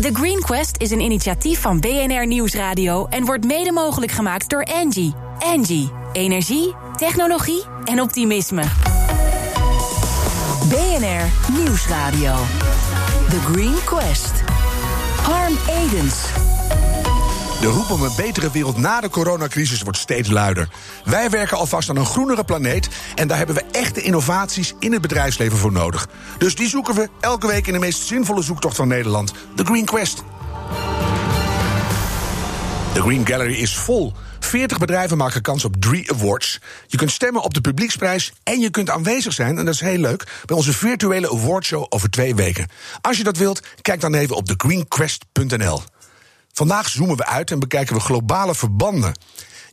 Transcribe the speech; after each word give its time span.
The 0.00 0.14
Green 0.14 0.40
Quest 0.40 0.76
is 0.78 0.90
een 0.90 1.00
initiatief 1.00 1.60
van 1.60 1.80
BNR 1.80 2.26
Nieuwsradio 2.26 3.06
en 3.06 3.24
wordt 3.24 3.44
mede 3.44 3.72
mogelijk 3.72 4.12
gemaakt 4.12 4.50
door 4.50 4.64
Angie. 4.64 5.14
Angie, 5.38 5.90
energie, 6.12 6.74
technologie 6.96 7.62
en 7.84 8.00
optimisme. 8.00 8.62
BNR 10.68 11.52
Nieuwsradio. 11.52 12.34
The 13.28 13.40
Green 13.52 13.84
Quest. 13.84 14.32
Harm 15.22 15.56
Edens. 15.68 16.49
De 17.60 17.66
roep 17.66 17.90
om 17.90 18.02
een 18.02 18.16
betere 18.16 18.50
wereld 18.50 18.76
na 18.76 19.00
de 19.00 19.08
coronacrisis 19.08 19.82
wordt 19.82 19.98
steeds 19.98 20.30
luider. 20.30 20.68
Wij 21.04 21.30
werken 21.30 21.56
alvast 21.56 21.88
aan 21.88 21.96
een 21.96 22.06
groenere 22.06 22.44
planeet 22.44 22.88
en 23.14 23.28
daar 23.28 23.36
hebben 23.36 23.54
we 23.54 23.64
echte 23.72 24.02
innovaties 24.02 24.74
in 24.78 24.92
het 24.92 25.00
bedrijfsleven 25.00 25.58
voor 25.58 25.72
nodig. 25.72 26.08
Dus 26.38 26.54
die 26.54 26.68
zoeken 26.68 26.94
we 26.94 27.08
elke 27.20 27.46
week 27.46 27.66
in 27.66 27.72
de 27.72 27.78
meest 27.78 28.06
zinvolle 28.06 28.42
zoektocht 28.42 28.76
van 28.76 28.88
Nederland, 28.88 29.32
de 29.54 29.64
Green 29.64 29.84
Quest. 29.84 30.22
De 32.94 33.00
Green 33.00 33.26
Gallery 33.26 33.54
is 33.54 33.76
vol. 33.76 34.12
40 34.38 34.78
bedrijven 34.78 35.16
maken 35.16 35.42
kans 35.42 35.64
op 35.64 35.76
drie 35.76 36.12
awards. 36.12 36.58
Je 36.86 36.96
kunt 36.96 37.10
stemmen 37.10 37.42
op 37.42 37.54
de 37.54 37.60
publieksprijs 37.60 38.32
en 38.42 38.60
je 38.60 38.70
kunt 38.70 38.90
aanwezig 38.90 39.32
zijn, 39.32 39.58
en 39.58 39.64
dat 39.64 39.74
is 39.74 39.80
heel 39.80 39.98
leuk, 39.98 40.26
bij 40.46 40.56
onze 40.56 40.72
virtuele 40.72 41.30
awardshow 41.30 41.86
over 41.88 42.10
twee 42.10 42.34
weken. 42.34 42.68
Als 43.00 43.16
je 43.16 43.24
dat 43.24 43.36
wilt, 43.36 43.62
kijk 43.82 44.00
dan 44.00 44.14
even 44.14 44.36
op 44.36 44.46
thegreenquest.nl. 44.46 45.82
Vandaag 46.52 46.88
zoomen 46.88 47.16
we 47.16 47.26
uit 47.26 47.50
en 47.50 47.58
bekijken 47.58 47.94
we 47.94 48.00
globale 48.00 48.54
verbanden. 48.54 49.14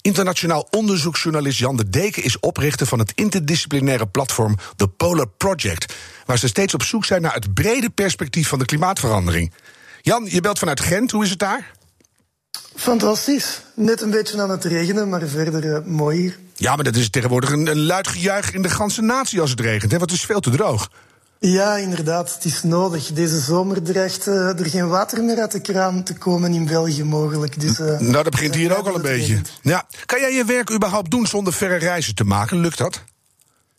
Internationaal 0.01 0.67
onderzoeksjournalist 0.69 1.59
Jan 1.59 1.77
de 1.77 1.89
Deken 1.89 2.23
is 2.23 2.39
oprichter 2.39 2.87
van 2.87 2.99
het 2.99 3.11
interdisciplinaire 3.15 4.07
platform 4.07 4.55
The 4.75 4.87
Polar 4.87 5.27
Project, 5.27 5.93
waar 6.25 6.37
ze 6.37 6.47
steeds 6.47 6.73
op 6.73 6.83
zoek 6.83 7.05
zijn 7.05 7.21
naar 7.21 7.33
het 7.33 7.53
brede 7.53 7.89
perspectief 7.89 8.47
van 8.47 8.59
de 8.59 8.65
klimaatverandering. 8.65 9.53
Jan, 10.01 10.25
je 10.29 10.41
belt 10.41 10.59
vanuit 10.59 10.79
Gent, 10.79 11.11
hoe 11.11 11.23
is 11.23 11.29
het 11.29 11.39
daar? 11.39 11.71
Fantastisch. 12.75 13.61
Net 13.75 14.01
een 14.01 14.09
beetje 14.09 14.41
aan 14.41 14.49
het 14.49 14.63
regenen, 14.63 15.09
maar 15.09 15.27
verder 15.27 15.65
uh, 15.65 15.85
mooi 15.85 16.19
hier. 16.19 16.39
Ja, 16.55 16.75
maar 16.75 16.83
dat 16.83 16.95
is 16.95 17.09
tegenwoordig 17.09 17.51
een, 17.51 17.67
een 17.67 17.85
luid 17.85 18.07
gejuich 18.07 18.53
in 18.53 18.61
de 18.61 18.69
ganse 18.69 19.01
natie 19.01 19.41
als 19.41 19.49
het 19.49 19.59
regent, 19.59 19.91
hè, 19.91 19.97
want 19.97 20.11
het 20.11 20.19
is 20.19 20.25
veel 20.25 20.39
te 20.39 20.49
droog. 20.49 20.89
Ja, 21.39 21.75
inderdaad, 21.75 22.33
het 22.33 22.45
is 22.45 22.63
nodig. 22.63 23.13
Deze 23.13 23.39
zomer 23.39 23.83
dreigt 23.83 24.27
uh, 24.27 24.59
er 24.59 24.65
geen 24.65 24.87
water 24.87 25.23
meer 25.23 25.39
uit 25.39 25.51
de 25.51 25.59
kraan 25.59 26.03
te 26.03 26.13
komen 26.13 26.53
in 26.53 26.65
België 26.65 27.03
mogelijk. 27.03 27.59
Dus, 27.59 27.79
uh, 27.79 27.99
nou, 27.99 28.23
dat 28.23 28.29
begint 28.29 28.55
hier 28.55 28.77
ook 28.77 28.87
al 28.87 28.95
een 28.95 29.01
beetje. 29.01 29.41
Ja. 29.61 29.87
Kan 30.05 30.19
jij 30.19 30.33
je 30.33 30.45
werk 30.45 30.71
überhaupt 30.71 31.11
doen 31.11 31.25
zonder 31.25 31.53
verre 31.53 31.75
reizen 31.75 32.15
te 32.15 32.23
maken? 32.23 32.57
Lukt 32.57 32.77
dat? 32.77 33.03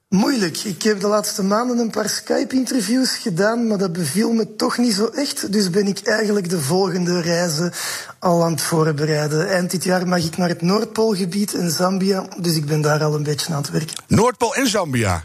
Moeilijk. 0.09 0.57
Ik 0.57 0.83
heb 0.83 1.01
de 1.01 1.07
laatste 1.07 1.43
maanden 1.43 1.79
een 1.79 1.91
paar 1.91 2.09
Skype-interviews 2.09 3.17
gedaan, 3.17 3.67
maar 3.67 3.79
dat 3.79 3.93
beviel 3.93 4.33
me 4.33 4.57
toch 4.57 4.79
niet 4.79 4.95
zo 4.95 5.07
echt. 5.07 5.53
Dus 5.53 5.71
ben 5.71 5.87
ik 5.87 6.01
eigenlijk 6.03 6.51
de 6.51 6.61
volgende 6.61 7.21
reizen 7.21 7.73
al 8.19 8.45
aan 8.45 8.53
het 8.53 8.61
voorbereiden. 8.61 9.49
Eind 9.49 9.71
dit 9.71 9.85
jaar 9.85 10.09
mag 10.09 10.25
ik 10.25 10.37
naar 10.37 10.49
het 10.49 10.63
Noordpoolgebied 10.63 11.55
en 11.55 11.71
Zambia, 11.71 12.27
dus 12.41 12.57
ik 12.57 12.67
ben 12.67 12.81
daar 12.81 13.05
al 13.05 13.15
een 13.15 13.23
beetje 13.23 13.53
aan 13.53 13.63
het 13.63 13.71
werken. 13.71 14.03
Noordpool 14.07 14.55
en 14.55 14.67
Zambia? 14.67 15.25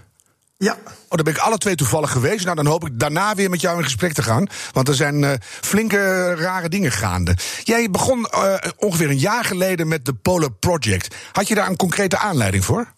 Ja. 0.64 0.78
Oh, 0.84 0.90
daar 1.10 1.24
ben 1.24 1.34
ik 1.34 1.40
alle 1.40 1.58
twee 1.58 1.76
toevallig 1.76 2.12
geweest. 2.12 2.44
Nou, 2.44 2.56
dan 2.56 2.66
hoop 2.66 2.86
ik 2.86 3.00
daarna 3.00 3.36
weer 3.36 3.50
met 3.50 3.62
jou 3.62 3.78
in 3.78 3.84
gesprek 3.84 4.14
te 4.14 4.24
gaan. 4.24 4.48
Want 4.72 4.88
er 4.88 4.96
zijn 4.96 5.22
uh, 5.22 5.32
flinke 5.42 6.34
rare 6.36 6.70
dingen 6.70 6.92
gaande. 6.92 7.38
Jij 7.64 7.90
begon 7.90 8.28
uh, 8.34 8.56
ongeveer 8.78 9.10
een 9.10 9.18
jaar 9.20 9.46
geleden 9.46 9.88
met 9.88 10.06
de 10.06 10.14
Polar 10.14 10.52
Project. 10.52 11.16
Had 11.32 11.48
je 11.48 11.56
daar 11.56 11.68
een 11.68 11.76
concrete 11.76 12.18
aanleiding 12.18 12.66
voor? 12.66 12.94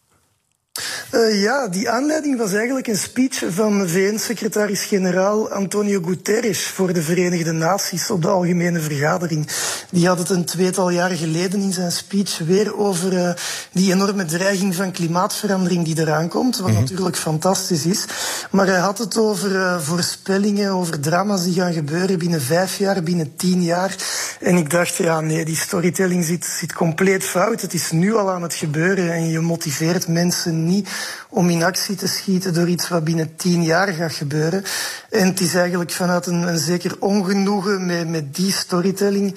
Uh, 1.11 1.41
ja, 1.41 1.67
die 1.67 1.89
aanleiding 1.89 2.37
was 2.37 2.53
eigenlijk 2.53 2.87
een 2.87 2.97
speech 2.97 3.43
van 3.49 3.89
VN-secretaris-generaal 3.89 5.51
Antonio 5.51 6.01
Guterres 6.01 6.67
voor 6.67 6.93
de 6.93 7.01
Verenigde 7.01 7.51
Naties 7.51 8.09
op 8.09 8.21
de 8.21 8.27
Algemene 8.27 8.79
Vergadering. 8.79 9.47
Die 9.91 10.07
had 10.07 10.19
het 10.19 10.29
een 10.29 10.45
tweetal 10.45 10.89
jaar 10.89 11.09
geleden 11.09 11.61
in 11.61 11.73
zijn 11.73 11.91
speech 11.91 12.37
weer 12.37 12.77
over 12.77 13.13
uh, 13.13 13.29
die 13.71 13.93
enorme 13.93 14.25
dreiging 14.25 14.75
van 14.75 14.91
klimaatverandering 14.91 15.85
die 15.85 15.99
eraan 15.99 16.27
komt, 16.27 16.57
wat 16.57 16.67
mm 16.67 16.73
-hmm. 16.73 16.83
natuurlijk 16.83 17.17
fantastisch 17.17 17.85
is. 17.85 18.05
Maar 18.51 18.67
hij 18.67 18.79
had 18.79 18.97
het 18.97 19.17
over 19.17 19.51
uh, 19.51 19.79
voorspellingen, 19.79 20.71
over 20.71 20.99
drama's 20.99 21.43
die 21.43 21.53
gaan 21.53 21.73
gebeuren 21.73 22.19
binnen 22.19 22.41
vijf 22.41 22.77
jaar, 22.77 23.03
binnen 23.03 23.35
tien 23.35 23.63
jaar. 23.63 23.95
En 24.39 24.55
ik 24.55 24.69
dacht, 24.69 24.95
ja 24.95 25.21
nee, 25.21 25.45
die 25.45 25.55
storytelling 25.55 26.25
zit, 26.25 26.45
zit 26.45 26.73
compleet 26.73 27.23
fout. 27.23 27.61
Het 27.61 27.73
is 27.73 27.91
nu 27.91 28.15
al 28.15 28.31
aan 28.31 28.41
het 28.41 28.53
gebeuren 28.53 29.13
en 29.13 29.29
je 29.29 29.39
motiveert 29.39 30.07
mensen 30.07 30.64
niet 30.65 30.89
om 31.29 31.49
in 31.49 31.63
actie 31.63 31.95
te 31.95 32.07
schieten 32.07 32.53
door 32.53 32.67
iets 32.67 32.87
wat 32.87 33.03
binnen 33.03 33.35
tien 33.35 33.63
jaar 33.63 33.87
gaat 33.87 34.13
gebeuren. 34.13 34.63
En 35.09 35.27
het 35.27 35.39
is 35.39 35.55
eigenlijk 35.55 35.91
vanuit 35.91 36.25
een, 36.25 36.47
een 36.47 36.57
zeker 36.57 36.95
ongenoegen 36.99 37.85
met, 37.85 38.09
met 38.09 38.35
die 38.35 38.51
storytelling 38.51 39.35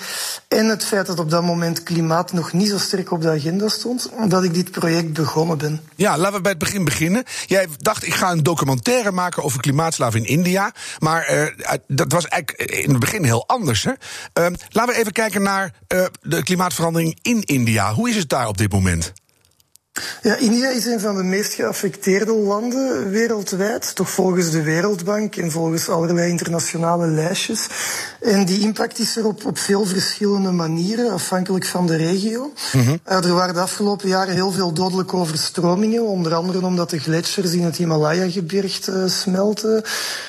en 0.49 0.67
het 0.67 0.85
feit 0.85 1.07
dat 1.07 1.19
op 1.19 1.31
dat 1.31 1.43
moment 1.43 1.83
klimaat 1.83 2.33
nog 2.33 2.53
niet 2.53 2.69
zo 2.69 2.79
sterk 2.79 3.11
op 3.13 3.23
de 3.23 3.31
agenda 3.31 3.69
stond, 3.69 4.11
dat 4.29 4.45
ik 4.45 4.55
dit 4.55 4.71
project 4.71 5.13
begonnen 5.13 5.59
ben. 5.59 5.81
Ja, 5.95 6.19
laten 6.19 6.37
we 6.37 6.41
bij 6.41 6.51
het 6.51 6.61
begin 6.61 6.85
beginnen. 6.85 7.25
Jij 7.47 7.67
dacht, 7.77 8.07
ik 8.07 8.15
ga 8.15 8.31
een 8.31 8.43
documentaire 8.43 9.13
maken 9.13 9.43
over 9.43 9.61
klimaatslaven 9.61 10.21
in 10.21 10.27
India. 10.27 10.73
Maar 10.99 11.35
uh, 11.35 11.73
dat 11.87 12.13
was 12.13 12.27
eigenlijk 12.27 12.71
in 12.71 12.91
het 12.91 12.99
begin 12.99 13.25
heel 13.25 13.47
anders. 13.47 13.85
Hè? 13.85 13.91
Uh, 13.91 14.57
laten 14.69 14.95
we 14.95 15.01
even 15.01 15.13
kijken 15.13 15.43
naar 15.43 15.73
uh, 15.95 16.05
de 16.21 16.43
klimaatverandering 16.43 17.19
in 17.23 17.43
India. 17.43 17.95
Hoe 17.95 18.09
is 18.09 18.17
het 18.17 18.29
daar 18.29 18.49
op 18.49 18.59
dit 18.59 18.73
moment? 18.73 19.13
Ja, 20.23 20.37
India 20.37 20.69
is 20.69 20.85
een 20.85 21.01
van 21.01 21.17
de 21.17 21.23
meest 21.23 21.53
geaffecteerde 21.53 22.33
landen 22.33 23.11
wereldwijd, 23.11 23.95
toch 23.95 24.11
volgens 24.11 24.51
de 24.51 24.63
Wereldbank 24.63 25.37
en 25.37 25.51
volgens 25.51 25.89
allerlei 25.89 26.31
internationale 26.31 27.07
lijstjes. 27.07 27.67
En 28.21 28.45
die 28.45 28.61
impact 28.61 28.99
is 28.99 29.17
er 29.17 29.27
op, 29.27 29.47
op 29.47 29.59
veel 29.59 29.85
verschillende 29.85 30.51
manieren, 30.51 31.11
afhankelijk 31.11 31.65
van 31.65 31.87
de 31.87 31.97
regio. 31.97 32.53
Mm-hmm. 32.73 33.01
Uh, 33.09 33.25
er 33.25 33.35
waren 33.35 33.55
de 33.55 33.61
afgelopen 33.61 34.09
jaren 34.09 34.35
heel 34.35 34.53
veel 34.53 34.73
dodelijke 34.73 35.17
overstromingen, 35.17 36.03
onder 36.03 36.35
andere 36.35 36.67
omdat 36.67 36.91
de 36.91 36.99
gletsjers 36.99 37.53
in 37.53 37.65
het 37.65 37.77
Himalaya-gebergte 37.77 38.93
uh, 38.93 39.09
smelten. 39.09 39.83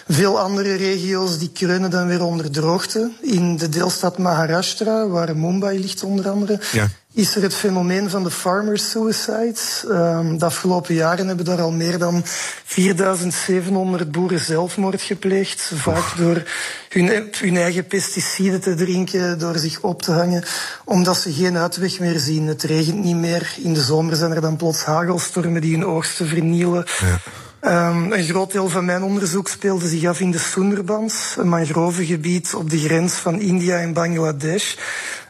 Veel 0.07 0.39
andere 0.39 0.75
regio's 0.75 1.37
die 1.37 1.51
kreunen 1.53 1.89
dan 1.89 2.07
weer 2.07 2.23
onder 2.23 2.51
droogte. 2.51 3.11
In 3.21 3.57
de 3.57 3.69
deelstaat 3.69 4.17
Maharashtra, 4.17 5.07
waar 5.07 5.37
Mumbai 5.37 5.79
ligt 5.79 6.03
onder 6.03 6.29
andere, 6.29 6.59
ja 6.71 6.89
is 7.13 7.35
er 7.35 7.41
het 7.41 7.53
fenomeen 7.53 8.09
van 8.09 8.23
de 8.23 8.31
farmer 8.31 8.77
suicides. 8.77 9.83
Um, 9.87 10.37
de 10.37 10.45
afgelopen 10.45 10.95
jaren 10.95 11.27
hebben 11.27 11.45
daar 11.45 11.61
al 11.61 11.71
meer 11.71 11.97
dan 11.97 12.21
4700 12.25 14.11
boeren 14.11 14.39
zelfmoord 14.39 15.01
gepleegd. 15.01 15.71
Vaak 15.75 16.17
door 16.17 16.43
hun, 16.89 17.29
hun, 17.31 17.57
eigen 17.57 17.87
pesticiden 17.87 18.61
te 18.61 18.75
drinken, 18.75 19.39
door 19.39 19.57
zich 19.57 19.81
op 19.81 20.01
te 20.01 20.11
hangen, 20.11 20.43
omdat 20.85 21.17
ze 21.17 21.33
geen 21.33 21.57
uitweg 21.57 21.99
meer 21.99 22.19
zien. 22.19 22.47
Het 22.47 22.63
regent 22.63 23.03
niet 23.03 23.15
meer. 23.15 23.55
In 23.57 23.73
de 23.73 23.81
zomer 23.81 24.15
zijn 24.15 24.31
er 24.31 24.41
dan 24.41 24.55
plots 24.55 24.83
hagelstormen 24.83 25.61
die 25.61 25.73
hun 25.73 25.85
oogsten 25.85 26.27
vernielen. 26.27 26.85
Ja. 26.99 27.19
Um, 27.61 28.11
een 28.11 28.23
groot 28.23 28.51
deel 28.51 28.69
van 28.69 28.85
mijn 28.85 29.03
onderzoek 29.03 29.47
speelde 29.47 29.87
zich 29.87 30.05
af 30.05 30.19
in 30.19 30.31
de 30.31 30.37
Sundarbans, 30.37 31.35
een 31.37 31.49
mangrovengebied 31.49 32.53
op 32.53 32.69
de 32.69 32.79
grens 32.79 33.13
van 33.13 33.39
India 33.39 33.77
en 33.77 33.93
Bangladesh. 33.93 34.75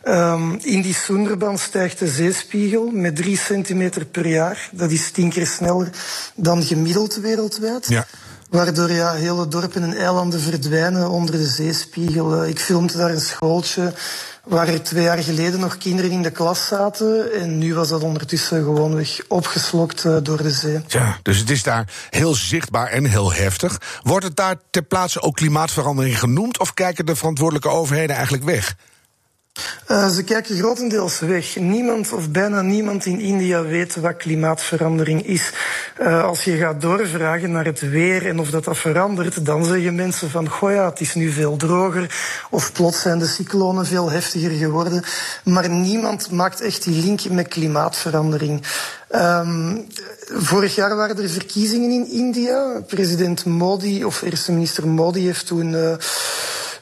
Um, 0.03 0.57
in 0.61 0.81
die 0.81 0.93
Sundarbans 0.93 1.63
stijgt 1.63 1.99
de 1.99 2.07
zeespiegel 2.07 2.91
met 2.91 3.15
drie 3.15 3.37
centimeter 3.37 4.05
per 4.05 4.27
jaar. 4.27 4.69
Dat 4.71 4.91
is 4.91 5.11
tien 5.11 5.29
keer 5.29 5.47
sneller 5.47 5.89
dan 6.35 6.63
gemiddeld 6.63 7.15
wereldwijd. 7.15 7.87
Ja. 7.87 8.05
Waardoor 8.49 8.91
ja, 8.91 9.13
hele 9.13 9.47
dorpen 9.47 9.83
en 9.83 9.97
eilanden 9.97 10.39
verdwijnen 10.39 11.09
onder 11.09 11.37
de 11.37 11.47
zeespiegel. 11.47 12.45
Ik 12.45 12.59
filmde 12.59 12.97
daar 12.97 13.11
een 13.11 13.21
schooltje 13.21 13.93
waar 14.45 14.67
er 14.67 14.83
twee 14.83 15.03
jaar 15.03 15.17
geleden 15.17 15.59
nog 15.59 15.77
kinderen 15.77 16.11
in 16.11 16.21
de 16.21 16.31
klas 16.31 16.67
zaten. 16.67 17.33
En 17.33 17.57
nu 17.57 17.73
was 17.75 17.89
dat 17.89 18.01
ondertussen 18.01 18.63
gewoonweg 18.63 19.19
opgeslokt 19.27 20.03
uh, 20.03 20.17
door 20.23 20.43
de 20.43 20.51
zee. 20.51 20.81
Ja, 20.87 21.17
dus 21.21 21.37
het 21.37 21.49
is 21.49 21.63
daar 21.63 21.93
heel 22.09 22.33
zichtbaar 22.33 22.87
en 22.87 23.05
heel 23.05 23.33
heftig. 23.33 23.77
Wordt 24.03 24.25
het 24.25 24.35
daar 24.35 24.55
ter 24.69 24.83
plaatse 24.83 25.21
ook 25.21 25.35
klimaatverandering 25.35 26.19
genoemd? 26.19 26.59
Of 26.59 26.73
kijken 26.73 27.05
de 27.05 27.15
verantwoordelijke 27.15 27.69
overheden 27.69 28.15
eigenlijk 28.15 28.43
weg? 28.43 28.75
Uh, 29.87 30.07
ze 30.07 30.23
kijken 30.23 30.57
grotendeels 30.57 31.19
weg. 31.19 31.55
Niemand 31.55 32.13
of 32.13 32.29
bijna 32.29 32.61
niemand 32.61 33.05
in 33.05 33.19
India 33.19 33.61
weet 33.61 33.95
wat 33.95 34.17
klimaatverandering 34.17 35.25
is. 35.25 35.51
Uh, 36.01 36.23
als 36.23 36.43
je 36.43 36.57
gaat 36.57 36.81
doorvragen 36.81 37.51
naar 37.51 37.65
het 37.65 37.79
weer 37.79 38.27
en 38.27 38.39
of 38.39 38.49
dat, 38.49 38.63
dat 38.63 38.77
verandert, 38.77 39.45
dan 39.45 39.65
zeggen 39.65 39.95
mensen 39.95 40.29
van, 40.29 40.49
goh 40.49 40.85
het 40.85 40.99
is 40.99 41.13
nu 41.13 41.31
veel 41.31 41.55
droger. 41.57 42.17
Of 42.49 42.71
plots 42.71 43.01
zijn 43.01 43.19
de 43.19 43.27
cyclonen 43.27 43.85
veel 43.85 44.11
heftiger 44.11 44.51
geworden. 44.51 45.03
Maar 45.43 45.69
niemand 45.69 46.31
maakt 46.31 46.61
echt 46.61 46.83
die 46.83 47.03
link 47.03 47.29
met 47.29 47.47
klimaatverandering. 47.47 48.63
Um, 49.15 49.87
vorig 50.27 50.75
jaar 50.75 50.95
waren 50.95 51.23
er 51.23 51.29
verkiezingen 51.29 51.91
in 51.91 52.11
India. 52.11 52.81
President 52.87 53.45
Modi, 53.45 54.05
of 54.05 54.21
eerste 54.21 54.51
minister 54.51 54.87
Modi, 54.87 55.25
heeft 55.25 55.47
toen... 55.47 55.73
Uh, 55.73 55.93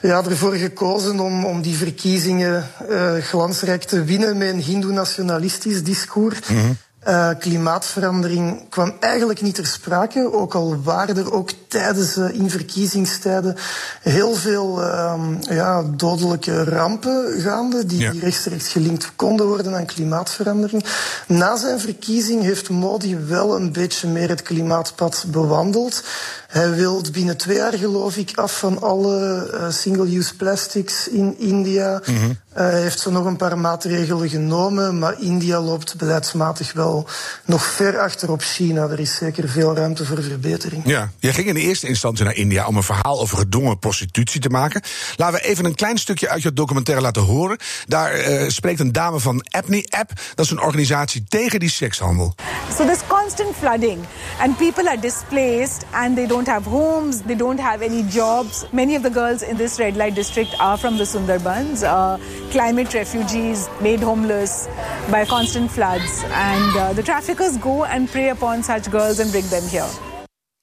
ja, 0.02 0.24
ervoor 0.24 0.54
gekozen 0.54 1.20
om, 1.20 1.46
om 1.46 1.62
die 1.62 1.78
verkiezingen 1.78 2.68
uh, 2.90 3.14
glansrijk 3.16 3.84
te 3.84 4.04
winnen 4.04 4.38
met 4.38 4.50
een 4.50 4.62
hindoe-nationalistisch 4.62 5.84
discours. 5.84 6.40
-hmm. 6.48 6.78
Uh, 7.08 7.30
klimaatverandering 7.40 8.70
kwam 8.70 8.94
eigenlijk 9.00 9.42
niet 9.42 9.56
ter 9.56 9.66
sprake, 9.66 10.34
ook 10.34 10.54
al 10.56 10.82
waren 10.84 11.18
er 11.18 11.34
ook 11.34 11.52
tijdens 11.68 12.18
uh, 12.18 12.34
in 12.34 12.50
verkiezingstijden 12.50 13.56
heel 14.02 14.34
veel 14.34 14.82
uh, 14.82 15.14
ja, 15.40 15.84
dodelijke 15.84 16.64
rampen 16.64 17.42
gaande, 17.42 17.86
die, 17.86 18.00
ja. 18.00 18.12
die 18.12 18.20
rechtstreeks 18.20 18.68
gelinkt 18.68 19.12
konden 19.16 19.48
worden 19.48 19.76
aan 19.76 19.86
klimaatverandering. 19.86 20.84
Na 21.28 21.58
zijn 21.58 21.80
verkiezing 21.80 22.42
heeft 22.42 22.70
Modi 22.70 23.18
wel 23.18 23.56
een 23.56 23.72
beetje 23.72 24.08
meer 24.08 24.30
het 24.30 24.42
klimaatpad 24.42 25.26
bewandeld. 25.28 26.04
Hij 26.48 26.72
wil 26.72 27.02
binnen 27.12 27.38
twee 27.38 27.58
jaar, 27.58 27.74
geloof 27.74 28.18
ik, 28.18 28.32
af 28.36 28.60
van 28.60 28.82
alle 28.82 29.50
uh, 29.54 29.70
single-use 29.70 30.36
plastics 30.36 31.08
in 31.08 31.36
India. 31.40 32.02
Mm 32.06 32.18
-hmm. 32.18 32.38
Hij 32.58 32.82
heeft 32.82 33.00
zo 33.00 33.12
nog 33.12 33.26
een 33.26 33.36
paar 33.36 33.58
maatregelen 33.58 34.30
genomen, 34.30 35.00
maar 35.00 35.22
India 35.22 35.62
loopt 35.62 35.98
beleidsmatig 35.98 36.74
wel 36.74 37.08
nog 37.46 37.66
ver 37.66 38.00
achter 38.00 38.32
op 38.32 38.42
China. 38.42 38.88
Er 38.88 39.00
is 39.00 39.16
zeker 39.16 39.50
veel 39.50 39.76
ruimte 39.76 40.06
voor 40.06 40.24
verbetering. 40.24 40.82
Ja, 40.86 41.12
jij 41.20 41.34
ging 41.34 41.48
in 41.48 41.54
de 41.54 41.60
eerste 41.60 41.88
instantie 41.88 42.26
naar 42.26 42.36
India 42.36 42.68
om 42.68 42.76
een 42.76 42.84
verhaal 42.84 43.20
over 43.22 43.38
gedwongen 43.38 43.80
prostitutie 43.80 44.42
te 44.42 44.50
maken. 44.50 44.82
Laten 45.16 45.40
we 45.40 45.46
even 45.46 45.66
een 45.66 45.76
klein 45.76 45.98
stukje 45.98 46.30
uit 46.30 46.42
je 46.42 46.54
documentaire 46.54 47.04
laten 47.04 47.22
horen. 47.22 47.58
Daar 47.88 48.30
uh, 48.30 48.50
spreekt 48.50 48.80
een 48.80 48.92
dame 48.92 49.20
van 49.20 49.46
Apni 49.50 49.84
App. 49.90 50.12
Dat 50.36 50.46
is 50.46 50.52
een 50.52 50.62
organisatie 50.62 51.24
tegen 51.28 51.60
die 51.60 51.70
sekshandel. 51.70 52.36
So 52.78 52.86
there's 52.86 53.08
constant 53.08 53.56
flooding 53.56 54.00
and 54.40 54.58
people 54.58 54.90
are 54.90 55.00
displaced 55.00 55.86
and 55.92 56.16
they 56.16 56.28
don't 56.28 56.48
have 56.48 56.70
homes, 56.70 57.18
they 57.26 57.36
don't 57.36 57.60
have 57.60 57.86
any 57.86 58.06
jobs. 58.10 58.66
Many 58.72 58.96
of 58.96 59.02
the 59.02 59.12
girls 59.12 59.42
in 59.42 59.58
this 59.58 59.76
red 59.76 59.96
light 59.96 60.16
district 60.16 60.58
are 60.58 60.78
from 60.78 60.98
the 60.98 61.06
Sundarbans. 61.06 61.82
Uh, 61.82 62.18
climate 62.50 62.98
refugees 62.98 63.68
made 63.82 64.04
homeless 64.04 64.68
by 65.10 65.26
constant 65.26 65.72
floods. 65.72 66.24
And 66.32 66.76
uh, 66.76 66.94
the 66.94 67.04
traffickers 67.04 67.58
go 67.58 67.84
and 67.84 68.12
prey 68.12 68.30
upon 68.30 68.64
such 68.64 68.90
girls 68.90 69.20
and 69.20 69.32
bring 69.32 69.50
them 69.50 69.64
here. 69.70 69.90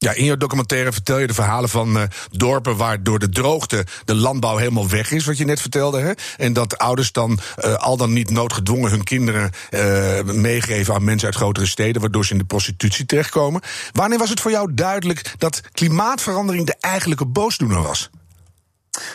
Ja, 0.05 0.15
in 0.15 0.25
je 0.25 0.37
documentaire 0.37 0.93
vertel 0.93 1.19
je 1.19 1.27
de 1.27 1.35
verhalen 1.35 1.69
van 1.69 1.97
uh, 1.97 2.03
dorpen 2.31 2.77
waar 2.77 3.03
door 3.03 3.19
de 3.19 3.29
droogte 3.29 3.87
de 4.05 4.15
landbouw 4.15 4.57
helemaal 4.57 4.89
weg 4.89 5.11
is, 5.11 5.25
wat 5.25 5.39
je 5.39 5.45
net 5.45 5.61
vertelde. 5.61 6.01
Hè? 6.01 6.13
En 6.37 6.53
dat 6.53 6.79
ouders 6.79 7.13
dan 7.13 7.39
uh, 7.65 7.75
al 7.75 7.97
dan 7.97 8.13
niet 8.13 8.31
noodgedwongen 8.31 8.91
hun 8.91 9.05
kinderen 9.05 9.51
uh, 9.71 10.23
meegeven 10.23 10.95
aan 10.95 11.05
mensen 11.05 11.27
uit 11.27 11.37
grotere 11.37 11.67
steden, 11.67 12.01
waardoor 12.01 12.25
ze 12.25 12.33
in 12.33 12.39
de 12.39 12.45
prostitutie 12.45 13.07
terechtkomen. 13.07 13.61
Wanneer 13.93 14.19
was 14.19 14.31
het 14.31 14.41
voor 14.41 14.51
jou 14.51 14.75
duidelijk 14.75 15.35
dat 15.39 15.61
klimaatverandering 15.73 16.67
de 16.67 16.77
eigenlijke 16.81 17.27
boosdoener 17.27 17.83
was? 17.83 18.11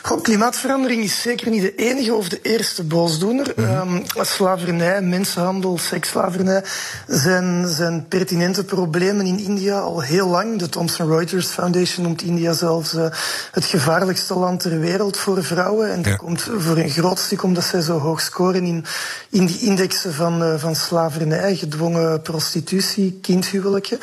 Goh, 0.02 0.22
klimaatverandering 0.22 1.04
is 1.04 1.22
zeker 1.22 1.50
niet 1.50 1.62
de 1.62 1.76
enige 1.76 2.14
of 2.14 2.30
de 2.30 2.42
eerste 2.42 2.84
boosdoener. 2.84 3.54
Mm 3.56 3.66
-hmm. 3.66 3.96
um, 3.96 4.04
slavernij, 4.26 5.02
mensenhandel, 5.02 5.78
seksslavernij 5.78 6.64
zijn, 7.08 7.68
zijn 7.68 8.08
pertinente 8.08 8.64
problemen 8.64 9.26
in 9.26 9.40
India 9.40 9.80
al 9.80 10.02
heel 10.02 10.28
lang. 10.28 10.60
De 10.60 10.70
Thomson 10.70 11.08
Reuters 11.08 11.48
Foundation 11.48 12.06
noemt 12.06 12.22
India 12.22 12.54
zelfs 12.54 12.94
uh, 12.94 13.06
het 13.52 13.66
gevaarlijkste 13.66 14.34
land 14.34 14.60
ter 14.60 14.80
wereld 14.80 15.18
voor 15.18 15.44
vrouwen. 15.44 15.92
En 15.92 16.02
dat 16.02 16.12
ja. 16.12 16.16
komt 16.16 16.42
voor 16.42 16.78
een 16.78 16.90
groot 16.90 17.20
stuk 17.20 17.44
omdat 17.44 17.64
zij 17.64 17.82
zo 17.82 18.00
hoog 18.00 18.22
scoren 18.22 18.64
in, 18.64 18.86
in 19.30 19.46
die 19.46 19.60
indexen 19.60 20.14
van, 20.14 20.44
uh, 20.44 20.54
van 20.58 20.76
slavernij, 20.76 21.56
gedwongen 21.56 22.22
prostitutie, 22.22 23.20
kindhuwelijken. 23.22 24.00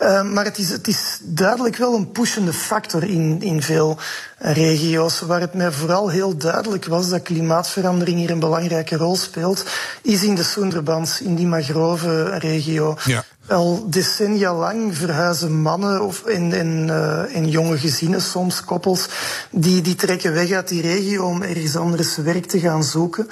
Uh, 0.00 0.22
maar 0.22 0.44
het 0.44 0.58
is, 0.58 0.70
het 0.70 0.88
is 0.88 1.18
duidelijk 1.22 1.76
wel 1.76 1.94
een 1.94 2.10
pushende 2.12 2.52
factor 2.52 3.04
in, 3.04 3.42
in 3.42 3.62
veel 3.62 3.98
regio's. 4.38 5.13
Waar 5.20 5.40
het 5.40 5.54
mij 5.54 5.72
vooral 5.72 6.08
heel 6.08 6.36
duidelijk 6.36 6.84
was 6.84 7.08
dat 7.08 7.22
klimaatverandering 7.22 8.18
hier 8.18 8.30
een 8.30 8.38
belangrijke 8.38 8.96
rol 8.96 9.16
speelt, 9.16 9.64
is 10.02 10.22
in 10.22 10.34
de 10.34 10.42
Sundarbans, 10.42 11.20
in 11.20 11.34
die 11.34 11.46
mangrove-regio. 11.46 12.96
Ja. 13.04 13.24
Al 13.46 13.86
decennia 13.90 14.54
lang 14.54 14.96
verhuizen 14.96 15.60
mannen 15.60 16.00
of 16.00 16.22
in, 16.26 16.52
in, 16.52 16.88
uh, 16.88 17.22
in 17.28 17.48
jonge 17.48 17.78
gezinnen, 17.78 18.22
soms 18.22 18.64
koppels, 18.64 19.08
die, 19.50 19.80
die 19.80 19.94
trekken 19.94 20.32
weg 20.32 20.50
uit 20.50 20.68
die 20.68 20.82
regio 20.82 21.24
om 21.24 21.42
ergens 21.42 21.76
anders 21.76 22.16
werk 22.16 22.46
te 22.46 22.60
gaan 22.60 22.84
zoeken. 22.84 23.28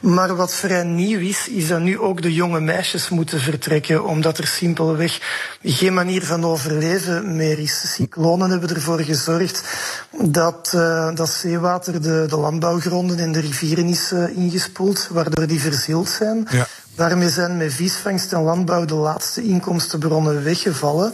Maar 0.00 0.36
wat 0.36 0.54
vrij 0.54 0.84
nieuw 0.84 1.18
is, 1.18 1.48
is 1.48 1.68
dat 1.68 1.80
nu 1.80 1.98
ook 1.98 2.22
de 2.22 2.34
jonge 2.34 2.60
meisjes 2.60 3.08
moeten 3.08 3.40
vertrekken, 3.40 4.04
omdat 4.04 4.38
er 4.38 4.46
simpelweg 4.46 5.18
geen 5.62 5.94
manier 5.94 6.24
van 6.24 6.44
overleven 6.44 7.36
meer 7.36 7.58
is. 7.58 7.94
Cyclonen 7.94 8.50
hebben 8.50 8.74
ervoor 8.74 9.00
gezorgd 9.00 9.62
dat, 10.10 10.72
uh, 10.74 11.14
dat 11.14 11.28
zeewater 11.28 12.02
de, 12.02 12.26
de 12.28 12.36
landbouwgronden 12.36 13.18
en 13.18 13.32
de 13.32 13.40
rivieren 13.40 13.86
is 13.86 14.12
uh, 14.12 14.36
ingespoeld, 14.36 15.08
waardoor 15.10 15.46
die 15.46 15.60
verzield 15.60 16.08
zijn. 16.08 16.46
Ja. 16.50 16.66
Daarmee 16.96 17.28
zijn 17.28 17.56
met 17.56 17.74
visvangst 17.74 18.32
en 18.32 18.42
landbouw 18.42 18.84
de 18.84 18.94
laatste 18.94 19.42
inkomstenbronnen 19.42 20.42
weggevallen. 20.42 21.12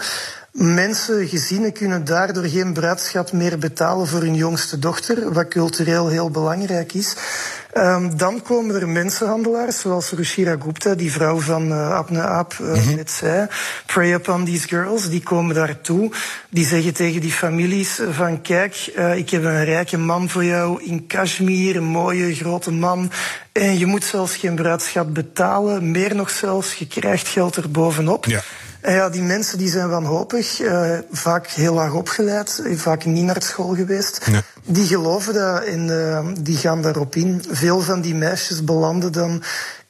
Mensen, 0.53 1.29
gezinnen 1.29 1.73
kunnen 1.73 2.05
daardoor 2.05 2.45
geen 2.45 2.73
bruidschat 2.73 3.33
meer 3.33 3.59
betalen 3.59 4.07
voor 4.07 4.21
hun 4.21 4.35
jongste 4.35 4.79
dochter, 4.79 5.33
wat 5.33 5.49
cultureel 5.49 6.09
heel 6.09 6.31
belangrijk 6.31 6.93
is. 6.93 7.15
Um, 7.77 8.17
dan 8.17 8.43
komen 8.43 8.81
er 8.81 8.89
mensenhandelaars, 8.89 9.81
zoals 9.81 10.11
Rushira 10.11 10.57
Gupta, 10.63 10.95
die 10.95 11.13
vrouw 11.13 11.41
van 11.41 11.73
uh, 11.73 11.91
Abne 11.91 12.23
Aap 12.23 12.59
uh, 12.61 12.87
net 12.87 13.11
zei. 13.11 13.47
Prey 13.87 14.15
upon 14.15 14.45
these 14.45 14.69
girls. 14.69 15.09
Die 15.09 15.23
komen 15.23 15.55
daartoe. 15.55 16.11
Die 16.49 16.67
zeggen 16.67 16.95
tegen 16.95 17.21
die 17.21 17.33
families 17.33 18.01
van 18.11 18.43
kijk, 18.43 18.93
uh, 18.97 19.17
ik 19.17 19.31
heb 19.31 19.45
een 19.45 19.65
rijke 19.65 19.99
man 19.99 20.29
voor 20.29 20.45
jou 20.45 20.83
in 20.83 21.07
Kashmir, 21.07 21.77
een 21.77 21.85
mooie 21.85 22.35
grote 22.35 22.71
man. 22.71 23.11
En 23.53 23.79
je 23.79 23.87
moet 23.87 24.05
zelfs 24.05 24.37
geen 24.37 24.55
bruidschat 24.55 25.13
betalen. 25.13 25.91
Meer 25.91 26.15
nog 26.15 26.31
zelfs, 26.31 26.75
je 26.75 26.87
krijgt 26.87 27.29
geld 27.29 27.57
er 27.57 27.71
bovenop. 27.71 28.25
Ja. 28.25 28.43
Ja, 28.83 29.09
die 29.09 29.23
mensen 29.23 29.59
die 29.59 29.71
zijn 29.71 29.89
wanhopig, 29.89 30.61
uh, 30.61 30.99
vaak 31.11 31.47
heel 31.47 31.75
laag 31.75 31.93
opgeleid, 31.93 32.63
vaak 32.75 33.05
niet 33.05 33.25
naar 33.25 33.43
school 33.43 33.75
geweest. 33.75 34.27
Nee. 34.27 34.41
Die 34.65 34.87
geloven 34.87 35.35
dat 35.35 35.65
en 35.65 35.89
uh, 35.89 36.27
die 36.41 36.57
gaan 36.57 36.83
daarop 36.83 37.15
in. 37.15 37.45
Veel 37.51 37.81
van 37.81 38.01
die 38.01 38.15
meisjes 38.15 38.65
belanden 38.65 39.13
dan 39.13 39.43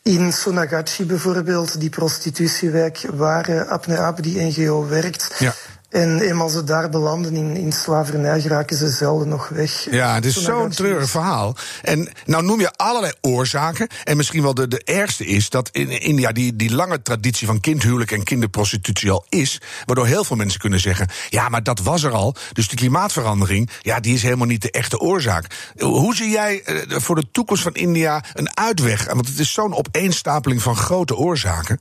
in 0.02 0.32
Sonagachi 0.32 1.06
bijvoorbeeld, 1.06 1.80
die 1.80 1.90
prostitutiewijk 1.90 3.04
waar 3.14 3.50
uh, 3.88 4.08
die 4.16 4.40
NGO, 4.40 4.86
werkt. 4.88 5.34
Ja. 5.38 5.54
En 5.92 6.20
eenmaal 6.20 6.48
ze 6.48 6.64
daar 6.64 6.88
belanden 6.88 7.34
in, 7.34 7.56
in 7.56 7.72
slavernij, 7.72 8.40
geraken 8.40 8.76
ze 8.76 8.90
zelden 8.90 9.28
nog 9.28 9.48
weg. 9.48 9.86
Ja, 9.90 10.14
het 10.14 10.24
is 10.24 10.42
zo'n 10.42 10.70
treurig 10.70 11.10
verhaal. 11.10 11.56
En 11.82 12.08
nou 12.26 12.44
noem 12.44 12.60
je 12.60 12.72
allerlei 12.76 13.12
oorzaken. 13.20 13.88
En 14.04 14.16
misschien 14.16 14.42
wel 14.42 14.54
de, 14.54 14.68
de 14.68 14.82
ergste 14.84 15.26
is 15.26 15.50
dat 15.50 15.68
in 15.72 16.00
India 16.00 16.32
die, 16.32 16.56
die 16.56 16.74
lange 16.74 17.02
traditie 17.02 17.46
van 17.46 17.60
kindhuwelijk 17.60 18.10
en 18.10 18.22
kinderprostitutie 18.22 19.10
al 19.10 19.26
is. 19.28 19.60
Waardoor 19.84 20.06
heel 20.06 20.24
veel 20.24 20.36
mensen 20.36 20.60
kunnen 20.60 20.80
zeggen: 20.80 21.08
ja, 21.28 21.48
maar 21.48 21.62
dat 21.62 21.78
was 21.80 22.02
er 22.02 22.12
al. 22.12 22.34
Dus 22.52 22.68
die 22.68 22.78
klimaatverandering, 22.78 23.70
ja, 23.80 24.00
die 24.00 24.14
is 24.14 24.22
helemaal 24.22 24.46
niet 24.46 24.62
de 24.62 24.70
echte 24.70 24.98
oorzaak. 24.98 25.72
Hoe 25.78 26.14
zie 26.14 26.30
jij 26.30 26.62
uh, 26.66 26.98
voor 26.98 27.14
de 27.14 27.30
toekomst 27.32 27.62
van 27.62 27.74
India 27.74 28.24
een 28.34 28.56
uitweg? 28.56 29.12
Want 29.12 29.28
het 29.28 29.38
is 29.38 29.52
zo'n 29.52 29.74
opeenstapeling 29.74 30.62
van 30.62 30.76
grote 30.76 31.16
oorzaken. 31.16 31.80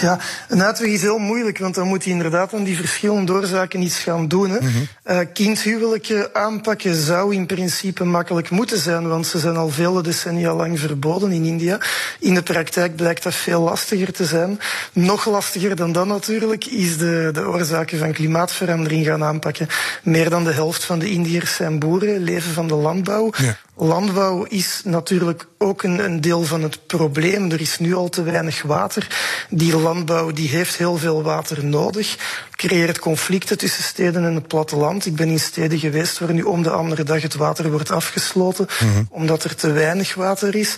Ja, 0.00 0.18
een 0.48 0.62
uitweg 0.62 0.90
is 0.90 1.02
heel 1.02 1.18
moeilijk, 1.18 1.58
want 1.58 1.74
dan 1.74 1.88
moet 1.88 2.04
hij 2.04 2.12
inderdaad 2.12 2.54
aan 2.54 2.64
die 2.64 2.76
verschillende 2.76 3.32
oorzaken 3.32 3.82
iets 3.82 3.98
gaan 3.98 4.28
doen. 4.28 4.50
Hè. 4.50 4.60
Mm-hmm. 4.60 4.88
Uh, 5.06 5.18
kindhuwelijken 5.32 6.34
aanpakken 6.34 6.94
zou 6.94 7.34
in 7.34 7.46
principe 7.46 8.04
makkelijk 8.04 8.50
moeten 8.50 8.78
zijn, 8.78 9.08
want 9.08 9.26
ze 9.26 9.38
zijn 9.38 9.56
al 9.56 9.68
vele 9.68 10.02
decennia 10.02 10.54
lang 10.54 10.80
verboden 10.80 11.32
in 11.32 11.44
India. 11.44 11.78
In 12.20 12.34
de 12.34 12.42
praktijk 12.42 12.96
blijkt 12.96 13.22
dat 13.22 13.34
veel 13.34 13.60
lastiger 13.60 14.12
te 14.12 14.24
zijn. 14.24 14.60
Nog 14.92 15.26
lastiger 15.26 15.76
dan 15.76 15.92
dat 15.92 16.06
natuurlijk 16.06 16.66
is 16.66 16.98
de, 16.98 17.30
de 17.32 17.46
oorzaken 17.46 17.98
van 17.98 18.12
klimaatverandering 18.12 19.06
gaan 19.06 19.24
aanpakken. 19.24 19.68
Meer 20.02 20.30
dan 20.30 20.44
de 20.44 20.52
helft 20.52 20.84
van 20.84 20.98
de 20.98 21.10
Indiërs 21.10 21.54
zijn 21.54 21.78
boeren, 21.78 22.22
leven 22.22 22.52
van 22.52 22.68
de 22.68 22.74
landbouw. 22.74 23.32
Ja. 23.36 23.56
Landbouw 23.76 24.44
is 24.44 24.80
natuurlijk 24.84 25.46
ook 25.58 25.82
een, 25.82 26.04
een, 26.04 26.20
deel 26.20 26.42
van 26.42 26.62
het 26.62 26.86
probleem. 26.86 27.50
Er 27.50 27.60
is 27.60 27.78
nu 27.78 27.94
al 27.94 28.08
te 28.08 28.22
weinig 28.22 28.62
water. 28.62 29.08
Die 29.50 29.76
landbouw 29.76 30.30
die 30.30 30.48
heeft 30.48 30.76
heel 30.76 30.96
veel 30.96 31.22
water 31.22 31.64
nodig. 31.64 32.16
Creëert 32.50 32.98
conflicten 32.98 33.58
tussen 33.58 33.82
steden 33.82 34.24
en 34.24 34.34
het 34.34 34.48
platteland. 34.48 35.06
Ik 35.06 35.16
ben 35.16 35.28
in 35.28 35.40
steden 35.40 35.78
geweest 35.78 36.18
waar 36.18 36.34
nu 36.34 36.42
om 36.42 36.62
de 36.62 36.70
andere 36.70 37.02
dag 37.02 37.22
het 37.22 37.34
water 37.34 37.70
wordt 37.70 37.90
afgesloten, 37.90 38.66
mm-hmm. 38.80 39.06
omdat 39.10 39.44
er 39.44 39.54
te 39.54 39.70
weinig 39.72 40.14
water 40.14 40.54
is. 40.54 40.76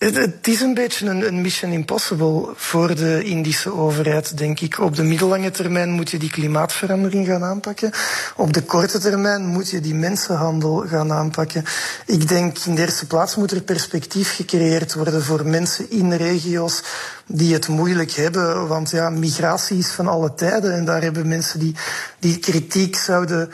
Het, 0.00 0.48
is 0.48 0.60
een 0.60 0.74
beetje 0.74 1.06
een, 1.06 1.26
een, 1.26 1.40
mission 1.40 1.72
impossible 1.72 2.52
voor 2.54 2.94
de 2.94 3.24
Indische 3.24 3.72
overheid, 3.74 4.38
denk 4.38 4.60
ik. 4.60 4.78
Op 4.78 4.96
de 4.96 5.02
middellange 5.02 5.50
termijn 5.50 5.90
moet 5.90 6.10
je 6.10 6.18
die 6.18 6.30
klimaatverandering 6.30 7.26
gaan 7.26 7.44
aanpakken. 7.44 7.90
Op 8.36 8.52
de 8.52 8.62
korte 8.62 8.98
termijn 8.98 9.46
moet 9.46 9.70
je 9.70 9.80
die 9.80 9.94
mensenhandel 9.94 10.84
gaan 10.86 11.12
aanpakken. 11.12 11.64
Ik 12.06 12.28
denk 12.28 12.58
in 12.58 12.74
de 12.74 12.80
eerste 12.80 13.06
plaats 13.06 13.36
moet 13.36 13.50
er 13.50 13.62
perspectief 13.62 14.34
gecreëerd 14.34 14.94
worden 14.94 15.22
voor 15.22 15.46
mensen 15.46 15.90
in 15.90 16.12
regio's 16.12 16.82
die 17.26 17.52
het 17.52 17.68
moeilijk 17.68 18.10
hebben. 18.10 18.68
Want 18.68 18.90
ja, 18.90 19.10
migratie 19.10 19.78
is 19.78 19.90
van 19.90 20.08
alle 20.08 20.34
tijden. 20.34 20.74
En 20.74 20.84
daar 20.84 21.02
hebben 21.02 21.28
mensen 21.28 21.58
die, 21.58 21.74
die 22.18 22.38
kritiek 22.38 22.96
zouden 22.96 23.50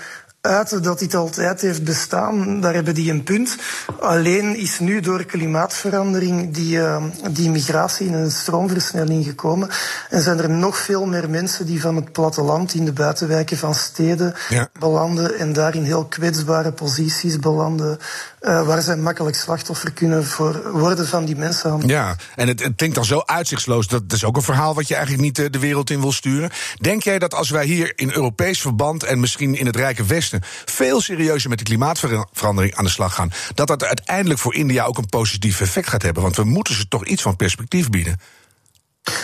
uiten 0.47 0.83
dat 0.83 0.99
dit 0.99 1.15
altijd 1.15 1.61
heeft 1.61 1.85
bestaan, 1.85 2.61
daar 2.61 2.75
hebben 2.75 2.95
die 2.95 3.11
een 3.11 3.23
punt. 3.23 3.57
Alleen 4.01 4.57
is 4.57 4.79
nu 4.79 5.01
door 5.01 5.25
klimaatverandering 5.25 6.55
die, 6.55 6.77
uh, 6.77 7.03
die 7.31 7.51
migratie 7.51 8.07
in 8.07 8.15
een 8.15 8.31
stroomversnelling 8.31 9.25
gekomen. 9.25 9.69
En 10.11 10.23
zijn 10.23 10.39
er 10.39 10.51
nog 10.51 10.77
veel 10.79 11.07
meer 11.07 11.31
mensen 11.31 11.67
die 11.67 11.81
van 11.81 11.97
het 11.97 12.13
platteland 12.13 12.75
in 12.75 12.85
de 12.85 12.93
buitenwijken 12.93 13.57
van 13.57 13.75
steden 13.75 14.35
ja. 14.49 14.69
belanden 14.79 15.39
en 15.39 15.53
daar 15.53 15.75
in 15.75 15.85
heel 15.85 16.05
kwetsbare 16.05 16.73
posities 16.73 17.39
belanden. 17.39 17.99
Uh, 18.41 18.67
waar 18.67 18.83
zij 18.83 18.97
makkelijk 18.97 19.37
slachtoffer 19.37 19.93
kunnen 19.93 20.25
voor 20.25 20.71
worden 20.73 21.07
van 21.07 21.25
die 21.25 21.37
mensenhandel. 21.37 21.89
Ja, 21.89 22.17
en 22.35 22.49
het, 22.49 22.63
het 22.63 22.73
klinkt 22.77 22.95
dan 22.95 23.05
zo 23.05 23.23
uitzichtsloos. 23.25 23.87
Dat, 23.87 24.09
dat 24.09 24.17
is 24.17 24.25
ook 24.25 24.37
een 24.37 24.43
verhaal 24.43 24.75
wat 24.75 24.89
je 24.89 24.95
eigenlijk 24.95 25.25
niet 25.25 25.39
uh, 25.39 25.47
de 25.51 25.59
wereld 25.59 25.91
in 25.91 26.01
wil 26.01 26.13
sturen. 26.13 26.51
Denk 26.81 27.03
jij 27.03 27.19
dat 27.19 27.35
als 27.35 27.51
wij 27.51 27.65
hier 27.65 27.93
in 27.97 28.13
Europees 28.13 28.61
verband 28.61 29.03
en 29.03 29.21
misschien 29.21 29.55
in 29.55 29.67
het 29.67 29.77
Rijke 29.77 30.05
Westen 30.05 30.36
veel 30.65 31.01
serieuzer 31.01 31.49
met 31.51 31.59
de 31.59 31.65
klimaatverandering 31.65 32.75
aan 32.75 32.85
de 32.85 32.91
slag 32.91 33.15
gaan, 33.15 33.33
dat 33.55 33.67
dat 33.67 33.85
uiteindelijk 33.85 34.41
voor 34.41 34.55
India 34.55 34.85
ook 34.85 34.99
een 34.99 35.09
positief 35.09 35.61
effect 35.61 35.89
gaat 35.89 36.03
hebben? 36.03 36.23
Want 36.23 36.37
we 36.37 36.45
moeten 36.45 36.75
ze 36.75 36.89
toch 36.89 37.07
iets 37.07 37.23
van 37.23 37.37
perspectief 37.37 37.91
bieden. 37.91 38.21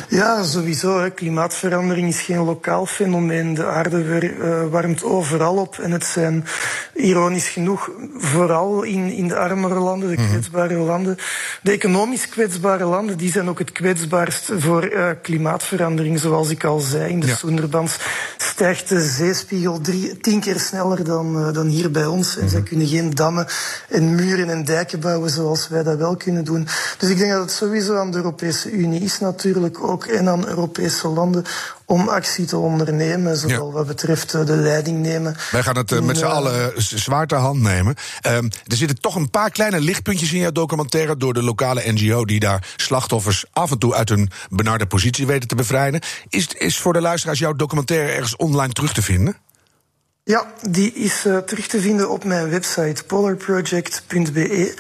Ja, 0.09 0.43
sowieso. 0.43 1.01
Hè. 1.01 1.11
Klimaatverandering 1.11 2.09
is 2.09 2.21
geen 2.21 2.45
lokaal 2.45 2.87
fenomeen. 2.87 3.55
De 3.55 3.67
aarde 3.67 4.33
uh, 4.33 4.67
warmt 4.71 5.03
overal 5.03 5.57
op. 5.57 5.79
En 5.79 5.91
het 5.91 6.05
zijn, 6.05 6.45
ironisch 6.95 7.49
genoeg, 7.49 7.91
vooral 8.17 8.83
in, 8.83 9.11
in 9.13 9.29
de 9.29 9.37
armere 9.37 9.79
landen, 9.79 10.09
de 10.09 10.23
mhm. 10.23 10.29
kwetsbare 10.29 10.75
landen. 10.75 11.17
De 11.63 11.71
economisch 11.71 12.29
kwetsbare 12.29 12.85
landen, 12.85 13.17
die 13.17 13.33
zijn 13.33 13.49
ook 13.49 13.59
het 13.59 13.73
kwetsbaarst 13.73 14.51
voor 14.59 14.93
uh, 14.93 15.09
klimaatverandering. 15.23 16.19
Zoals 16.19 16.51
ik 16.51 16.65
al 16.65 16.81
zei, 16.81 17.11
in 17.11 17.21
de 17.21 17.27
ja. 17.27 17.37
Soenderbans 17.37 17.97
stijgt 18.37 18.89
de 18.89 19.01
zeespiegel 19.01 19.81
drie, 19.81 20.17
tien 20.21 20.41
keer 20.41 20.61
sneller 20.61 21.05
dan, 21.05 21.37
uh, 21.37 21.53
dan 21.53 21.67
hier 21.67 21.91
bij 21.91 22.07
ons. 22.07 22.37
En 22.37 22.43
mm 22.43 22.51
zij 22.53 22.63
kunnen 22.63 22.87
geen 22.87 23.11
dammen 23.11 23.47
en 23.89 24.15
muren 24.15 24.51
en 24.51 24.65
dijken 24.65 25.01
bouwen 25.01 25.31
zoals 25.31 25.69
wij 25.69 25.83
dat 25.83 25.99
wel 25.99 26.17
kunnen 26.17 26.45
doen. 26.45 26.67
Dus 26.99 27.11
ik 27.11 27.19
denk 27.19 27.31
dat 27.31 27.41
het 27.41 27.51
sowieso 27.51 27.97
aan 27.97 28.11
de 28.11 28.17
Europese 28.17 28.71
Unie 28.71 29.01
is 29.01 29.19
natuurlijk 29.19 29.72
ook 29.81 30.05
en 30.05 30.29
aan 30.29 30.47
Europese 30.47 31.09
landen 31.09 31.45
om 31.85 32.09
actie 32.09 32.45
te 32.45 32.57
ondernemen, 32.57 33.37
zowel 33.37 33.73
wat 33.73 33.87
betreft 33.87 34.35
eh, 34.35 34.47
de 34.47 34.57
leiding 34.57 34.99
nemen. 34.99 35.37
Wij 35.51 35.63
gaan 35.63 35.77
het 35.77 35.91
uh, 35.91 36.01
met 36.01 36.17
z'n 36.17 36.25
uh, 36.25 36.33
allen 36.33 36.73
zwaar 36.77 37.27
ter 37.27 37.39
hand 37.39 37.61
nemen. 37.61 37.95
Um, 38.27 38.51
er 38.67 38.77
zitten 38.77 39.01
toch 39.01 39.15
een 39.15 39.31
paar 39.31 39.51
kleine 39.51 39.81
lichtpuntjes 39.81 40.33
in 40.33 40.39
jouw 40.39 40.53
documentaire 40.53 41.17
door 41.17 41.35
de 41.35 41.43
lokale 41.43 41.93
NGO 41.93 42.25
die 42.25 42.41
daar 42.41 42.73
slachtoffers 42.77 43.45
af 43.53 43.71
en 43.71 43.79
toe 43.79 43.95
uit 43.95 44.09
hun 44.09 44.31
benarde 44.51 44.87
positie 44.87 45.27
weten 45.27 45.49
te 45.49 45.55
bevrijden. 45.55 46.01
Is, 46.29 46.47
is 46.47 46.79
voor 46.79 46.93
de 46.93 47.01
luisteraars 47.01 47.39
jouw 47.39 47.53
documentaire 47.53 48.13
ergens 48.13 48.37
online 48.37 48.73
terug 48.73 48.93
te 48.93 49.03
vinden? 49.03 49.37
Ja, 50.25 50.53
die 50.69 50.93
is 50.93 51.25
uh, 51.27 51.37
terug 51.39 51.67
te 51.67 51.81
vinden 51.81 52.11
op 52.11 52.25
mijn 52.25 52.51
website 52.51 53.05
polarproject.be. 53.07 54.75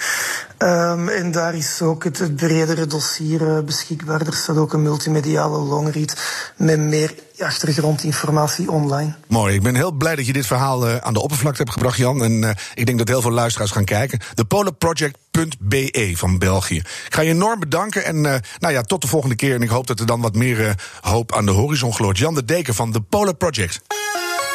Um, 0.58 1.08
en 1.08 1.32
daar 1.32 1.54
is 1.54 1.82
ook 1.82 2.04
het, 2.04 2.36
bredere 2.36 2.86
dossier 2.86 3.40
uh, 3.40 3.60
beschikbaar. 3.60 4.26
Er 4.26 4.34
staat 4.34 4.56
ook 4.56 4.72
een 4.72 4.82
multimediale 4.82 5.58
longread 5.58 6.16
met 6.56 6.78
meer 6.78 7.14
achtergrondinformatie 7.38 8.70
online. 8.70 9.14
Mooi, 9.26 9.54
ik 9.54 9.62
ben 9.62 9.74
heel 9.74 9.92
blij 9.92 10.16
dat 10.16 10.26
je 10.26 10.32
dit 10.32 10.46
verhaal 10.46 10.88
uh, 10.88 10.96
aan 10.96 11.14
de 11.14 11.22
oppervlakte 11.22 11.62
hebt 11.62 11.72
gebracht, 11.72 11.96
Jan. 11.96 12.24
En 12.24 12.56
ik 12.74 12.86
denk 12.86 12.98
dat 12.98 13.08
heel 13.08 13.22
veel 13.22 13.30
luisteraars 13.30 13.70
gaan 13.70 13.84
kijken. 13.84 14.20
De 14.34 14.44
polarproject.be 14.44 16.12
van 16.14 16.38
België. 16.38 16.76
Ik 16.76 17.14
ga 17.14 17.20
je 17.22 17.30
enorm 17.30 17.60
bedanken 17.60 18.04
en 18.04 18.20
nou 18.58 18.72
ja, 18.72 18.82
tot 18.82 19.02
de 19.02 19.08
volgende 19.08 19.36
keer. 19.36 19.54
En 19.54 19.62
ik 19.62 19.68
hoop 19.68 19.86
dat 19.86 20.00
er 20.00 20.06
dan 20.06 20.20
wat 20.20 20.34
meer 20.34 20.74
hoop 21.00 21.34
aan 21.34 21.46
de 21.46 21.52
horizon 21.52 21.94
gloort. 21.94 22.18
Jan 22.18 22.34
de 22.34 22.44
Deken 22.44 22.74
van 22.74 22.92
de 22.92 23.00
Polar 23.00 23.34
Project. 23.34 23.80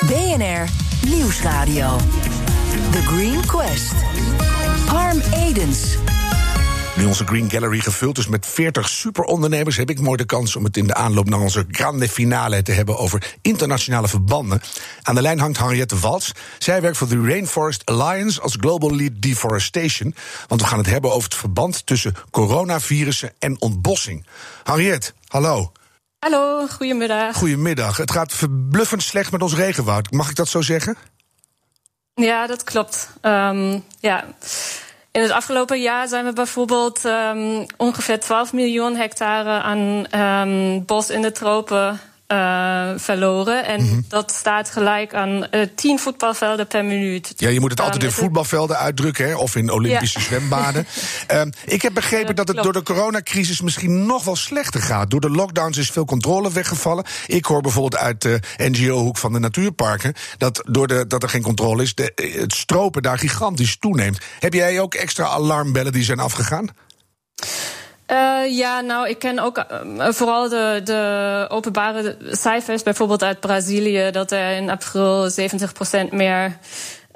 BNR 0.06 0.70
Nieuwsradio. 1.08 1.98
The 2.92 3.02
Green 3.02 3.46
Quest. 3.46 3.94
Harm 4.86 5.22
Edens. 5.34 5.98
Nu 6.96 7.06
onze 7.06 7.26
Green 7.26 7.50
Gallery 7.50 7.80
gevuld 7.80 8.18
is 8.18 8.28
met 8.28 8.46
40 8.46 8.90
superondernemers, 8.90 9.78
heb 9.78 9.90
ik 9.90 10.00
mooi 10.00 10.18
de 10.18 10.26
kans 10.26 10.56
om 10.56 10.64
het 10.64 10.78
in 10.78 10.88
de 10.88 10.94
aanloop 10.94 11.30
naar 11.30 11.40
onze 11.40 11.66
grande 11.72 12.10
finale 12.10 12.62
te 12.62 12.72
hebben 12.72 12.98
over 12.98 13.36
internationale 13.42 14.08
verbanden. 14.08 14.62
Aan 15.02 15.16
de 15.16 15.22
lijn 15.22 15.40
hangt 15.40 15.58
Henriette 15.58 16.00
Wals. 16.00 16.32
Zij 16.58 16.82
werkt 16.82 16.98
voor 16.98 17.10
de 17.10 17.22
Rainforest 17.22 17.86
Alliance 17.86 18.42
als 18.42 18.56
Global 18.60 18.96
Lead 18.96 19.12
Deforestation. 19.16 20.16
Want 20.48 20.62
we 20.62 20.68
gaan 20.68 20.78
het 20.78 20.90
hebben 20.90 21.12
over 21.12 21.30
het 21.30 21.38
verband 21.38 21.86
tussen 21.86 22.14
coronavirussen 22.32 23.34
en 23.40 23.62
ontbossing. 23.62 24.26
Henriette, 24.64 25.12
hallo. 25.28 25.72
Hallo, 26.20 26.68
goedemiddag. 26.68 27.36
Goedemiddag. 27.36 27.98
Het 27.98 28.12
gaat 28.12 28.34
verbluffend 28.34 29.04
slecht 29.04 29.32
met 29.32 29.42
ons 29.42 29.56
regenwoud. 29.56 30.12
Mag 30.12 30.30
ik 30.30 30.36
dat 30.36 30.48
zo 30.48 30.62
zeggen? 30.62 30.98
Ja, 32.14 32.48
dat 32.48 32.64
klopt. 32.64 33.10
Um, 33.22 33.84
ja. 34.00 34.26
In 35.12 35.22
het 35.22 35.32
afgelopen 35.32 35.82
jaar 35.82 36.08
zijn 36.08 36.26
we 36.26 36.34
bijvoorbeeld 36.34 37.04
um, 37.06 37.66
ongeveer 37.78 38.20
12 38.20 38.54
miljoen 38.54 38.96
hectare 38.96 39.62
aan 39.62 40.06
um, 40.22 40.86
bos 40.86 41.10
in 41.10 41.22
de 41.22 41.32
tropen 41.32 42.00
uh, 42.28 42.90
verloren. 42.96 43.66
En 43.66 43.82
mm 43.82 43.90
-hmm. 43.90 44.06
dat 44.08 44.32
staat 44.32 44.70
gelijk 44.70 45.14
aan 45.14 45.48
uh, 45.52 45.62
tien 45.76 46.00
voetbalvelden 46.00 46.68
per 46.68 46.86
minuut. 46.86 47.34
Ja, 47.36 47.50
je 47.50 47.60
moet 47.60 47.72
het 47.72 47.82
altijd 47.82 48.04
in 48.04 48.12
voetbalvelden 48.12 48.78
uitdrukken, 48.78 49.28
hè, 49.28 49.36
of 49.36 49.56
in 49.56 49.72
Olympische 49.72 50.20
ja. 50.20 50.26
zwembaden. 50.26 50.88
uh, 51.32 51.42
ik 51.66 51.82
heb 51.82 51.94
begrepen 51.94 52.36
dat 52.36 52.48
het 52.48 52.64
door 52.64 52.74
de 52.74 52.84
coronacrisis 52.84 53.62
misschien 53.62 54.06
nog 54.06 54.24
wel 54.24 54.36
slechter 54.36 54.82
gaat. 54.82 55.10
Door 55.10 55.22
de 55.22 55.30
lockdowns 55.30 55.78
is 55.78 55.92
veel 55.92 56.06
controle 56.06 56.52
weggevallen. 56.52 57.06
Ik 57.28 57.46
hoor 57.46 57.62
bijvoorbeeld 57.62 58.02
uit 58.02 58.22
de 58.22 58.40
NGO-hoek 58.58 59.18
van 59.18 59.34
de 59.34 59.40
natuurparken 59.40 60.14
dat, 60.38 60.64
door 60.66 60.88
de, 60.88 61.08
dat 61.08 61.24
er 61.24 61.30
geen 61.30 61.42
controle 61.42 61.84
is, 61.84 61.96
de, 61.96 62.12
het 62.40 62.54
stropen 62.54 63.02
daar 63.02 63.18
gigantisch 63.18 63.78
toeneemt. 63.78 64.18
Heb 64.40 64.54
jij 64.54 64.80
ook 64.80 64.94
extra 64.94 65.26
alarmbellen 65.26 65.92
die 65.92 66.04
zijn 66.04 66.20
afgegaan? 66.20 66.70
Uh, 68.12 68.58
ja, 68.58 68.82
nou, 68.82 69.10
ik 69.10 69.20
ken 69.20 69.40
ook 69.40 69.58
uh, 69.58 70.08
vooral 70.10 70.50
de, 70.50 70.82
de 70.84 71.46
openbare 71.50 72.18
cijfers, 72.32 72.84
bijvoorbeeld 72.84 73.24
uit 73.24 73.40
Brazilië, 73.40 74.12
dat 74.12 74.32
er 74.32 74.56
in 74.56 74.70
april 74.70 75.30
70% 75.32 75.34
meer 76.12 76.58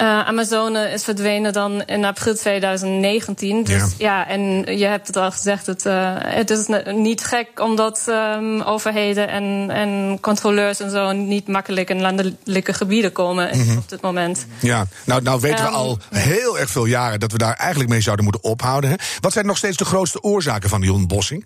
uh, 0.01 0.27
Amazone 0.27 0.91
is 0.91 1.03
verdwenen 1.03 1.53
dan 1.53 1.84
in 1.86 2.05
april 2.05 2.36
2019. 2.36 3.63
Dus 3.63 3.75
ja, 3.75 3.88
ja 3.98 4.27
en 4.27 4.41
je 4.77 4.86
hebt 4.86 5.08
het 5.08 5.15
al 5.15 5.31
gezegd, 5.31 5.65
het, 5.65 5.86
uh, 5.86 6.13
het 6.17 6.50
is 6.50 6.67
niet 6.93 7.24
gek 7.24 7.60
omdat 7.60 8.05
um, 8.10 8.62
overheden 8.62 9.27
en, 9.27 9.70
en 9.70 10.17
controleurs 10.22 10.79
en 10.79 10.91
zo 10.91 11.12
niet 11.12 11.48
makkelijk 11.48 11.89
in 11.89 12.01
landelijke 12.01 12.74
gebieden 12.74 13.12
komen 13.12 13.58
mm 13.58 13.67
-hmm. 13.67 13.77
op 13.77 13.89
dit 13.89 14.01
moment. 14.01 14.46
Ja, 14.60 14.86
nou, 15.05 15.22
nou 15.22 15.39
weten 15.39 15.65
um, 15.65 15.72
we 15.72 15.77
al 15.77 16.00
heel 16.10 16.60
erg 16.60 16.70
veel 16.70 16.86
jaren 16.86 17.20
dat 17.20 17.31
we 17.31 17.38
daar 17.38 17.55
eigenlijk 17.55 17.89
mee 17.89 18.01
zouden 18.01 18.24
moeten 18.25 18.43
ophouden. 18.43 18.89
Hè? 18.89 18.96
Wat 19.20 19.34
zijn 19.34 19.46
nog 19.46 19.58
steeds 19.58 19.77
de 19.77 19.86
grootste 19.86 20.24
oorzaken 20.24 20.70
van 20.70 20.81
die 20.81 20.93
ontbossing? 20.93 21.46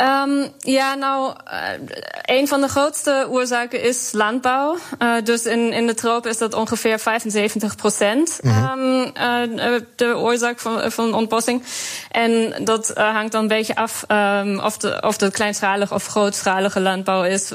Um, 0.00 0.48
ja, 0.58 0.94
nou, 0.94 1.34
uh, 1.52 1.88
een 2.22 2.48
van 2.48 2.60
de 2.60 2.68
grootste 2.68 3.26
oorzaken 3.30 3.82
is 3.82 4.10
landbouw. 4.12 4.76
Uh, 4.98 5.14
dus 5.24 5.44
in, 5.44 5.72
in 5.72 5.86
de 5.86 5.94
tropen 5.94 6.30
is 6.30 6.38
dat 6.38 6.54
ongeveer 6.54 6.98
75 6.98 7.76
procent 7.76 8.38
mm 8.42 8.50
-hmm. 8.50 9.12
um, 9.22 9.58
uh, 9.58 9.80
de 9.96 10.16
oorzaak 10.16 10.60
van, 10.60 10.92
van 10.92 11.14
ontbossing. 11.14 11.62
En 12.10 12.54
dat 12.64 12.92
hangt 12.94 13.32
dan 13.32 13.42
een 13.42 13.48
beetje 13.48 13.74
af 13.74 14.04
um, 14.08 14.60
of, 14.60 14.76
de, 14.76 15.02
of 15.02 15.20
het 15.20 15.32
kleinschalige 15.32 15.94
of 15.94 16.06
grootschalige 16.06 16.80
landbouw 16.80 17.24
is, 17.24 17.52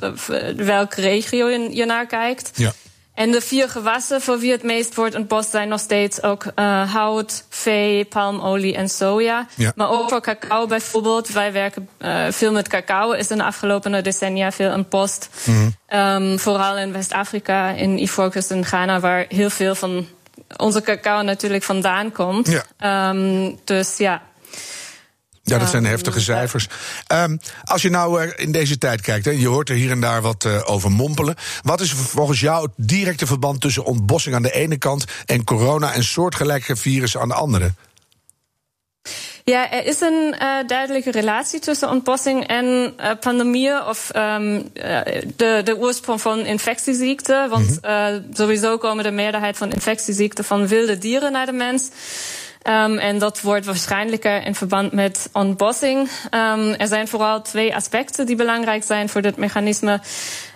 welke 0.56 1.02
regio 1.02 1.48
je, 1.48 1.76
je 1.76 1.86
naar 1.86 2.06
kijkt. 2.06 2.52
Ja. 2.54 2.72
En 3.16 3.32
de 3.32 3.42
vier 3.42 3.70
gewassen 3.70 4.22
voor 4.22 4.40
wie 4.40 4.52
het 4.52 4.64
meest 4.64 4.96
wordt 4.96 5.16
ontbost 5.16 5.50
zijn 5.50 5.68
nog 5.68 5.80
steeds 5.80 6.24
ook 6.24 6.46
uh, 6.56 6.94
hout, 6.94 7.46
vee, 7.50 8.06
palmolie 8.06 8.76
en 8.76 8.90
soja. 8.90 9.48
Ja. 9.56 9.72
Maar 9.76 9.90
ook 9.90 10.10
voor 10.10 10.22
cacao 10.22 10.68
bijvoorbeeld. 10.68 11.30
Wij 11.30 11.52
werken 11.52 11.90
uh, 12.00 12.26
veel 12.30 12.52
met 12.52 12.68
cacao. 12.68 13.12
Is 13.12 13.30
in 13.30 13.38
de 13.38 13.44
afgelopen 13.44 14.04
decennia 14.04 14.52
veel 14.52 14.74
ontbost. 14.74 15.30
Mm 15.46 15.74
-hmm. 15.88 16.00
um, 16.00 16.40
vooral 16.40 16.78
in 16.78 16.92
West-Afrika, 16.92 17.70
in 17.70 17.98
Ivoorkust 17.98 18.52
en 18.52 18.66
Ghana, 18.66 19.00
waar 19.00 19.26
heel 19.28 19.50
veel 19.50 19.76
van 19.76 20.08
onze 20.58 20.82
cacao 20.82 21.22
natuurlijk 21.22 21.64
vandaan 21.64 22.12
komt. 22.12 22.64
Ja. 22.80 23.10
Um, 23.10 23.60
dus 23.64 23.98
ja, 23.98 24.22
ja, 25.46 25.58
dat 25.58 25.70
zijn 25.70 25.86
heftige 25.86 26.20
cijfers. 26.20 26.68
Um, 27.14 27.40
als 27.64 27.82
je 27.82 27.90
nou 27.90 28.24
uh, 28.24 28.32
in 28.36 28.52
deze 28.52 28.78
tijd 28.78 29.02
kijkt, 29.02 29.26
hè, 29.26 29.32
je 29.32 29.48
hoort 29.48 29.70
er 29.70 29.76
hier 29.76 29.92
en 29.92 30.02
daar 30.02 30.22
wat 30.22 30.44
uh, 30.44 30.62
over 30.66 30.92
mompelen. 30.92 31.36
Wat 31.62 31.82
is 31.82 31.92
volgens 31.92 32.40
jou 32.40 32.62
het 32.64 32.88
directe 32.88 33.26
verband 33.26 33.62
tussen 33.62 33.86
ontbossing 33.86 34.36
aan 34.36 34.42
de 34.42 34.54
ene 34.54 34.78
kant 34.78 35.06
en 35.26 35.44
corona 35.44 35.94
en 35.94 36.04
soortgelijke 36.04 36.76
virussen 36.76 37.22
aan 37.22 37.28
de 37.28 37.34
andere? 37.34 37.74
Ja, 39.44 39.72
er 39.72 39.86
is 39.86 40.02
een 40.02 40.36
uh, 40.42 40.68
duidelijke 40.68 41.12
relatie 41.12 41.60
tussen 41.60 41.90
ontbossing 41.90 42.48
en 42.48 42.96
pandemieën 43.20 43.84
of 43.84 44.12
um, 44.16 44.70
de, 45.36 45.62
de 45.64 45.78
oorsprong 45.78 46.22
van 46.22 46.40
infectieziekten. 46.40 47.50
Want 47.50 47.80
-hmm. 47.82 48.26
sowieso 48.34 48.78
komen 48.78 49.04
de 49.04 49.12
meerderheid 49.12 49.58
van 49.58 49.72
infectieziekten 49.72 50.44
van 50.44 50.68
wilde 50.68 50.98
dieren 50.98 51.32
naar 51.32 51.46
de 51.46 51.52
mens. 51.52 51.90
Um, 52.68 52.98
en 52.98 53.20
dat 53.20 53.42
wordt 53.42 53.66
waarschijnlijker 53.66 54.44
in 54.44 54.56
verband 54.56 54.92
met 54.92 55.30
ontbossing. 55.32 56.10
Um, 56.32 56.74
er 56.74 56.88
zijn 56.88 57.08
vooral 57.08 57.42
twee 57.42 57.76
aspecten 57.76 58.26
die 58.26 58.36
belangrijk 58.36 58.84
zijn 58.84 59.10
voor 59.10 59.22
dit 59.22 59.38
mechanisme. 59.38 60.00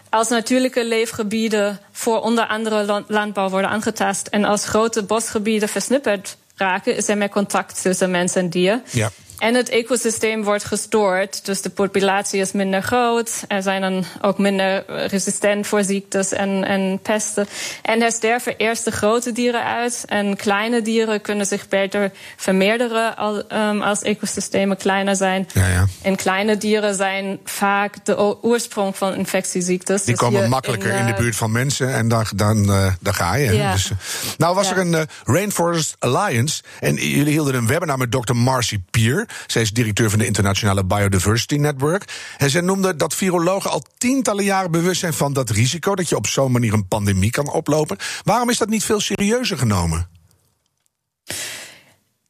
als 0.10 0.30
natuurlijke 0.30 0.86
leefgebieden 0.86 1.80
voor 1.92 2.22
onder 2.22 2.46
andere 2.46 3.04
landbouw 3.08 3.50
worden 3.50 3.70
aangetast. 3.70 4.28
En 4.28 4.44
als 4.44 4.66
grote 4.66 5.04
bosgebieden 5.04 5.70
versnipperd 5.70 6.38
raken, 6.56 6.96
is 6.96 7.08
er 7.08 7.18
meer 7.18 7.30
contact 7.30 7.82
tussen 7.82 8.12
mens 8.12 8.36
en 8.36 8.50
dier. 8.50 8.82
Ja. 8.92 9.10
En 9.39 9.55
het 9.55 9.69
ecosysteem 9.69 10.43
wordt 10.43 10.63
gestoord, 10.63 11.46
dus 11.46 11.62
de 11.62 11.69
populatie 11.69 12.39
is 12.39 12.51
minder 12.51 12.81
groot. 12.81 13.43
Er 13.48 13.62
zijn 13.62 13.81
dan 13.81 14.05
ook 14.22 14.38
minder 14.38 14.84
resistent 14.88 15.67
voor 15.67 15.84
ziektes 15.84 16.31
en, 16.31 16.63
en 16.65 17.00
pesten. 17.01 17.48
En 17.81 18.01
er 18.01 18.12
sterven 18.12 18.58
eerst 18.58 18.86
de 18.86 18.91
grote 18.91 19.31
dieren 19.31 19.63
uit. 19.63 20.03
En 20.08 20.36
kleine 20.36 20.81
dieren 20.81 21.22
kunnen 21.22 21.46
zich 21.46 21.67
beter 21.67 22.12
vermeerderen 22.38 23.17
als, 23.17 23.43
um, 23.53 23.81
als 23.81 24.01
ecosystemen 24.01 24.77
kleiner 24.77 25.15
zijn. 25.15 25.48
Ja, 25.53 25.67
ja. 25.67 25.86
En 26.01 26.15
kleine 26.15 26.58
dieren 26.58 26.96
zijn 26.96 27.39
vaak 27.43 28.05
de 28.05 28.43
oorsprong 28.43 28.98
van 28.98 29.15
infectieziektes. 29.15 30.03
Die 30.03 30.15
Dus 30.15 30.24
komen 30.24 30.50
makkelijker 30.50 30.91
in, 30.91 31.05
de 31.05 31.12
uh, 31.12 31.17
buurt 31.17 31.36
van 31.36 31.51
mensen 31.51 31.93
en 31.93 32.08
dan, 32.08 32.25
dan, 32.36 32.69
uh, 32.69 32.93
daar 33.01 33.13
ga 33.13 33.36
je. 33.36 33.51
Ja. 33.51 33.72
Dus, 33.72 33.91
nou 34.38 34.55
was 34.55 34.72
er 34.72 34.77
een 34.77 34.93
uh, 34.93 35.01
Rainforest 35.24 35.96
Alliance 36.00 36.63
en 36.79 36.96
jullie 36.96 37.31
hielden 37.31 37.55
een 37.55 37.67
webinar 37.67 37.98
met 37.98 38.12
Dr. 38.12 38.36
Marcy 38.36 38.79
Pier. 38.91 39.27
Zij 39.48 39.62
is 39.62 39.71
directeur 39.71 40.09
van 40.09 40.19
de 40.19 40.25
Internationale 40.25 40.86
Biodiversity 40.86 41.55
Network. 41.55 42.03
En 42.38 42.50
zij 42.50 42.62
noemde 42.62 42.95
dat 42.95 43.15
virologen 43.15 43.71
al 43.71 43.83
tientallen 43.98 44.43
jaren 44.43 44.71
bewust 44.71 45.00
zijn 45.00 45.13
van 45.13 45.33
dat 45.33 45.50
risico... 45.50 45.95
dat 45.95 46.09
je 46.09 46.15
op 46.15 46.27
zo'n 46.27 46.51
manier 46.51 46.74
een 46.74 46.88
pandemie 46.88 47.31
kan 47.31 47.51
oplopen. 47.51 47.98
Waarom 48.24 48.50
is 48.50 48.57
dat 48.57 48.69
niet 48.69 48.83
veel 48.83 49.00
serieuzer 49.00 49.57
genomen? 49.57 50.09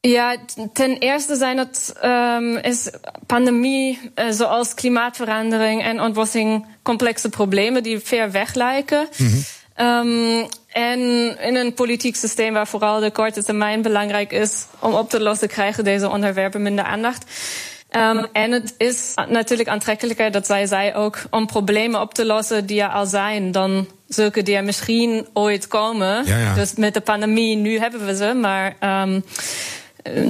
Ja, 0.02 0.38
ten 0.74 0.98
eerste 0.98 1.36
zijn 1.36 1.58
het 1.58 1.94
um, 2.04 2.58
is 2.58 2.90
pandemie, 3.26 4.12
uh, 4.16 4.32
zoals 4.32 4.74
klimaatverandering 4.74 5.84
en 5.84 6.02
ontbossing, 6.02 6.66
complexe 6.84 7.30
problemen 7.30 7.84
die 7.84 8.00
ver 8.00 8.32
weg 8.32 8.54
lijken. 8.54 9.08
Um, 9.82 10.48
en 10.68 11.00
in 11.42 11.56
een 11.56 11.74
politiek 11.74 12.16
systeem 12.16 12.54
waar 12.54 12.68
vooral 12.68 13.00
de 13.00 13.12
korte 13.12 13.44
termijn 13.44 13.82
belangrijk 13.82 14.32
is 14.32 14.66
om 14.80 14.94
op 14.94 15.10
te 15.10 15.22
lossen, 15.22 15.48
krijgen 15.48 15.84
deze 15.84 16.10
onderwerpen 16.10 16.62
minder 16.62 16.86
aandacht. 16.86 17.24
Um, 17.92 18.26
en 18.34 18.52
het 18.52 18.74
is 18.78 19.14
natuurlijk 19.30 19.70
aantrekkelijker, 19.70 20.32
dat 20.32 20.46
zij 20.46 20.66
zei 20.66 20.94
ook, 20.94 21.18
om 21.30 21.46
problemen 21.46 22.02
op 22.02 22.14
te 22.14 22.26
lossen 22.26 22.66
die 22.66 22.82
er 22.82 22.90
al 22.90 23.06
zijn, 23.06 23.52
dan 23.52 23.88
zulke 24.08 24.44
die 24.44 24.56
er 24.56 24.64
misschien 24.64 25.28
ooit 25.34 25.68
komen. 25.68 26.26
Ja, 26.26 26.38
ja. 26.38 26.54
Dus 26.54 26.74
met 26.76 26.94
de 26.94 27.02
pandemie, 27.02 27.56
nu 27.56 27.80
hebben 27.80 28.06
we 28.06 28.16
ze, 28.16 28.34
maar 28.34 28.76
um, 29.04 29.24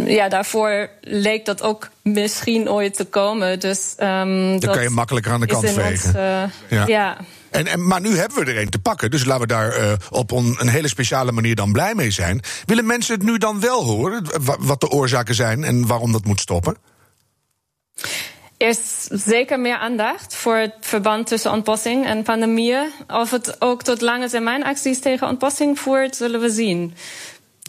ja, 0.05 0.29
daarvoor 0.29 0.89
leek 1.01 1.45
dat 1.45 1.61
ook 1.61 1.89
misschien 2.01 2.69
ooit 2.69 2.95
te 2.95 3.05
komen. 3.05 3.59
Dus 3.59 3.95
um, 3.99 4.59
Dan 4.59 4.73
kan 4.73 4.83
je 4.83 4.89
makkelijker 4.89 5.31
aan 5.31 5.39
de 5.39 5.47
kant 5.47 5.69
vegen. 5.69 5.89
Ons, 5.89 6.05
uh, 6.05 6.43
Ja. 6.69 6.87
ja. 6.87 7.17
En, 7.51 7.87
maar 7.87 8.01
nu 8.01 8.17
hebben 8.17 8.45
we 8.45 8.51
er 8.51 8.61
een 8.61 8.69
te 8.69 8.79
pakken, 8.79 9.11
dus 9.11 9.25
laten 9.25 9.41
we 9.41 9.47
daar 9.47 9.79
uh, 9.79 9.91
op 10.09 10.31
een 10.31 10.67
hele 10.67 10.87
speciale 10.87 11.31
manier 11.31 11.55
dan 11.55 11.71
blij 11.71 11.95
mee 11.95 12.11
zijn. 12.11 12.41
Willen 12.65 12.85
mensen 12.85 13.13
het 13.13 13.23
nu 13.23 13.37
dan 13.37 13.59
wel 13.59 13.83
horen, 13.83 14.23
wa- 14.43 14.57
wat 14.59 14.79
de 14.79 14.89
oorzaken 14.89 15.35
zijn 15.35 15.63
en 15.63 15.87
waarom 15.87 16.11
dat 16.11 16.25
moet 16.25 16.39
stoppen? 16.39 16.77
Er 18.57 18.67
is 18.67 19.03
zeker 19.03 19.59
meer 19.59 19.77
aandacht 19.77 20.35
voor 20.35 20.55
het 20.55 20.73
verband 20.79 21.27
tussen 21.27 21.51
ontbossing 21.51 22.05
en 22.05 22.23
pandemieën. 22.23 22.91
Of 23.07 23.31
het 23.31 23.61
ook 23.61 23.83
tot 23.83 24.01
lange 24.01 24.29
termijn 24.29 24.63
acties 24.63 24.99
tegen 24.99 25.27
ontbossing 25.27 25.79
voert, 25.79 26.15
zullen 26.15 26.39
we 26.39 26.49
zien. 26.49 26.93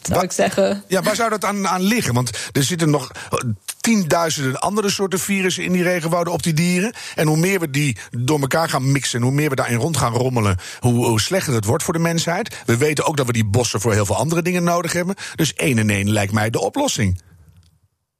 Zou 0.01 0.17
Wa- 0.19 0.25
ik 0.25 0.31
zeggen. 0.31 0.83
Ja, 0.87 1.01
waar 1.01 1.15
zou 1.15 1.29
dat 1.29 1.45
aan, 1.45 1.67
aan 1.67 1.81
liggen? 1.81 2.13
Want 2.13 2.29
er 2.51 2.63
zitten 2.63 2.89
nog 2.89 3.11
eh, 3.11 3.39
tienduizenden 3.81 4.59
andere 4.59 4.89
soorten 4.89 5.19
virussen 5.19 5.63
in 5.63 5.71
die 5.71 5.83
regenwouden 5.83 6.33
op 6.33 6.43
die 6.43 6.53
dieren. 6.53 6.93
En 7.15 7.27
hoe 7.27 7.37
meer 7.37 7.59
we 7.59 7.69
die 7.69 7.97
door 8.11 8.39
elkaar 8.39 8.69
gaan 8.69 8.91
mixen, 8.91 9.19
en 9.19 9.25
hoe 9.25 9.35
meer 9.35 9.49
we 9.49 9.55
daarin 9.55 9.77
rond 9.77 9.97
gaan 9.97 10.13
rommelen, 10.13 10.57
hoe, 10.79 11.05
hoe 11.05 11.21
slechter 11.21 11.53
het 11.53 11.65
wordt 11.65 11.83
voor 11.83 11.93
de 11.93 11.99
mensheid. 11.99 12.55
We 12.65 12.77
weten 12.77 13.05
ook 13.05 13.17
dat 13.17 13.25
we 13.25 13.33
die 13.33 13.45
bossen 13.45 13.81
voor 13.81 13.93
heel 13.93 14.05
veel 14.05 14.15
andere 14.17 14.41
dingen 14.41 14.63
nodig 14.63 14.93
hebben. 14.93 15.15
Dus 15.35 15.53
één 15.53 15.77
en 15.77 15.89
één 15.89 16.11
lijkt 16.11 16.33
mij 16.33 16.49
de 16.49 16.59
oplossing. 16.59 17.21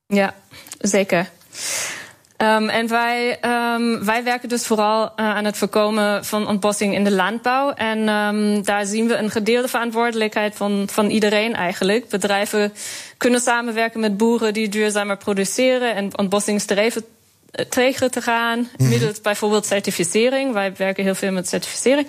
Ja, 0.07 0.35
zeker. 0.79 1.29
Um, 2.41 2.69
en 2.69 2.87
wij, 2.87 3.37
um, 3.75 4.05
wij 4.05 4.23
werken 4.23 4.49
dus 4.49 4.65
vooral 4.65 5.03
uh, 5.03 5.09
aan 5.15 5.45
het 5.45 5.57
voorkomen 5.57 6.25
van 6.25 6.47
ontbossing 6.47 6.93
in 6.93 7.03
de 7.03 7.11
landbouw. 7.11 7.71
En 7.73 8.09
um, 8.09 8.63
daar 8.63 8.85
zien 8.85 9.07
we 9.07 9.15
een 9.15 9.29
gedeelde 9.29 9.67
verantwoordelijkheid 9.67 10.55
van, 10.55 10.87
van 10.91 11.09
iedereen 11.09 11.55
eigenlijk. 11.55 12.09
Bedrijven 12.09 12.73
kunnen 13.17 13.39
samenwerken 13.39 13.99
met 13.99 14.17
boeren 14.17 14.53
die 14.53 14.69
duurzamer 14.69 15.17
produceren 15.17 15.95
en 15.95 16.17
ontbossing 16.17 16.61
streven 16.61 17.05
eh, 17.51 17.65
tegen 17.65 18.11
te 18.11 18.21
gaan. 18.21 18.69
Middels 18.77 19.21
bijvoorbeeld 19.21 19.65
certificering. 19.65 20.53
Wij 20.53 20.73
werken 20.77 21.03
heel 21.03 21.15
veel 21.15 21.31
met 21.31 21.49
certificering. 21.49 22.07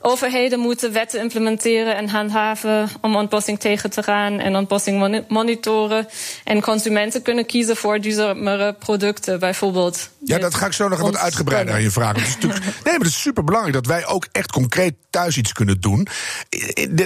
Overheden 0.00 0.58
moeten 0.58 0.92
wetten 0.92 1.20
implementeren 1.20 1.96
en 1.96 2.08
handhaven 2.08 2.88
om 3.00 3.16
ontbossing 3.16 3.60
tegen 3.60 3.90
te 3.90 4.02
gaan 4.02 4.38
en 4.38 4.56
ontbossing 4.56 4.98
moni- 4.98 5.24
monitoren. 5.28 6.08
En 6.44 6.60
consumenten 6.62 7.22
kunnen 7.22 7.46
kiezen 7.46 7.76
voor 7.76 8.00
duurzamere 8.00 8.72
producten, 8.72 9.38
bijvoorbeeld. 9.40 10.10
Ja, 10.24 10.38
dat 10.38 10.54
ga 10.54 10.66
ik 10.66 10.72
zo 10.72 10.88
nog 10.88 11.00
wat 11.00 11.16
uitgebreider 11.16 11.74
aan 11.74 11.82
je 11.82 11.90
vragen. 11.90 12.22
Nee, 12.84 12.94
maar 12.98 13.06
het 13.06 13.16
is 13.16 13.20
superbelangrijk 13.20 13.74
dat 13.74 13.86
wij 13.86 14.06
ook 14.06 14.26
echt 14.32 14.52
concreet 14.52 14.94
thuis 15.10 15.36
iets 15.36 15.52
kunnen 15.52 15.80
doen. 15.80 16.06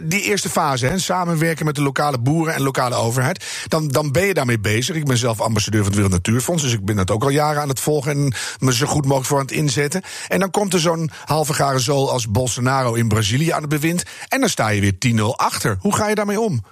Die 0.05 0.22
eerste 0.22 0.48
fase, 0.48 0.87
hè, 0.87 0.98
samenwerken 0.98 1.64
met 1.66 1.74
de 1.74 1.83
lokale 1.83 2.18
boeren 2.18 2.55
en 2.55 2.62
lokale 2.62 2.94
overheid. 2.94 3.44
Dan, 3.68 3.88
dan 3.88 4.12
ben 4.12 4.26
je 4.26 4.35
daarmee 4.35 4.61
bezig. 4.61 4.96
Ik 4.96 5.05
ben 5.05 5.16
zelf 5.18 5.40
ambassadeur 5.40 5.81
van 5.81 5.88
het 5.88 6.00
Wereld 6.00 6.14
Natuurfonds. 6.14 6.62
Dus 6.62 6.72
ik 6.72 6.85
ben 6.85 6.96
dat 6.96 7.11
ook 7.11 7.22
al 7.22 7.29
jaren 7.29 7.62
aan 7.62 7.68
het 7.68 7.81
volgen 7.81 8.11
en 8.12 8.35
me 8.59 8.74
zo 8.74 8.87
goed 8.87 9.03
mogelijk 9.05 9.26
voor 9.26 9.38
aan 9.38 9.44
het 9.44 9.55
inzetten. 9.55 10.03
En 10.29 10.40
dan 10.40 10.50
komt 10.50 10.72
er 10.72 10.81
zo'n 10.81 11.11
halve 11.24 11.53
garen 11.55 11.81
zool 11.81 12.11
als 12.11 12.31
Bolsonaro 12.31 12.89
in 12.94 13.09
Brazilië 13.09 13.50
aan 13.50 13.61
het 13.61 13.70
bewind. 13.70 14.03
En 14.29 14.40
dan 14.40 14.48
sta 14.48 14.68
je 14.68 14.81
weer 14.81 15.14
10-0 15.18 15.22
achter. 15.37 15.76
Hoe 15.81 15.94
ga 15.94 16.09
je 16.09 16.14
daarmee 16.14 16.40
om? 16.40 16.62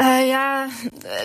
Uh, 0.00 0.26
ja, 0.26 0.68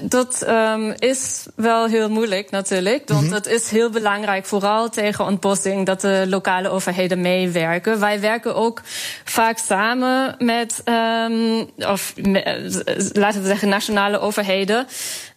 dat 0.02 0.45
um, 0.47 0.93
is 0.97 1.45
wel 1.56 1.88
heel 1.88 2.10
moeilijk 2.10 2.52
natuurlijk. 2.52 3.10
Want 3.10 3.32
het 3.32 3.45
is 3.45 3.69
heel 3.69 3.89
belangrijk, 3.89 4.45
vooral 4.45 4.89
tegen 4.89 5.26
ontbossing, 5.26 5.86
dat 5.86 6.02
de 6.02 6.26
lokale 6.28 6.69
overheden 6.69 7.21
meewerken. 7.21 7.99
Wij 7.99 8.19
werken 8.19 8.56
ook 8.56 8.82
vaak 9.23 9.58
samen 9.58 10.36
met, 10.38 10.82
um, 10.86 11.69
of 11.78 12.13
me, 12.15 13.12
laten 13.13 13.41
we 13.41 13.47
zeggen, 13.47 13.69
nationale 13.69 14.19
overheden. 14.19 14.88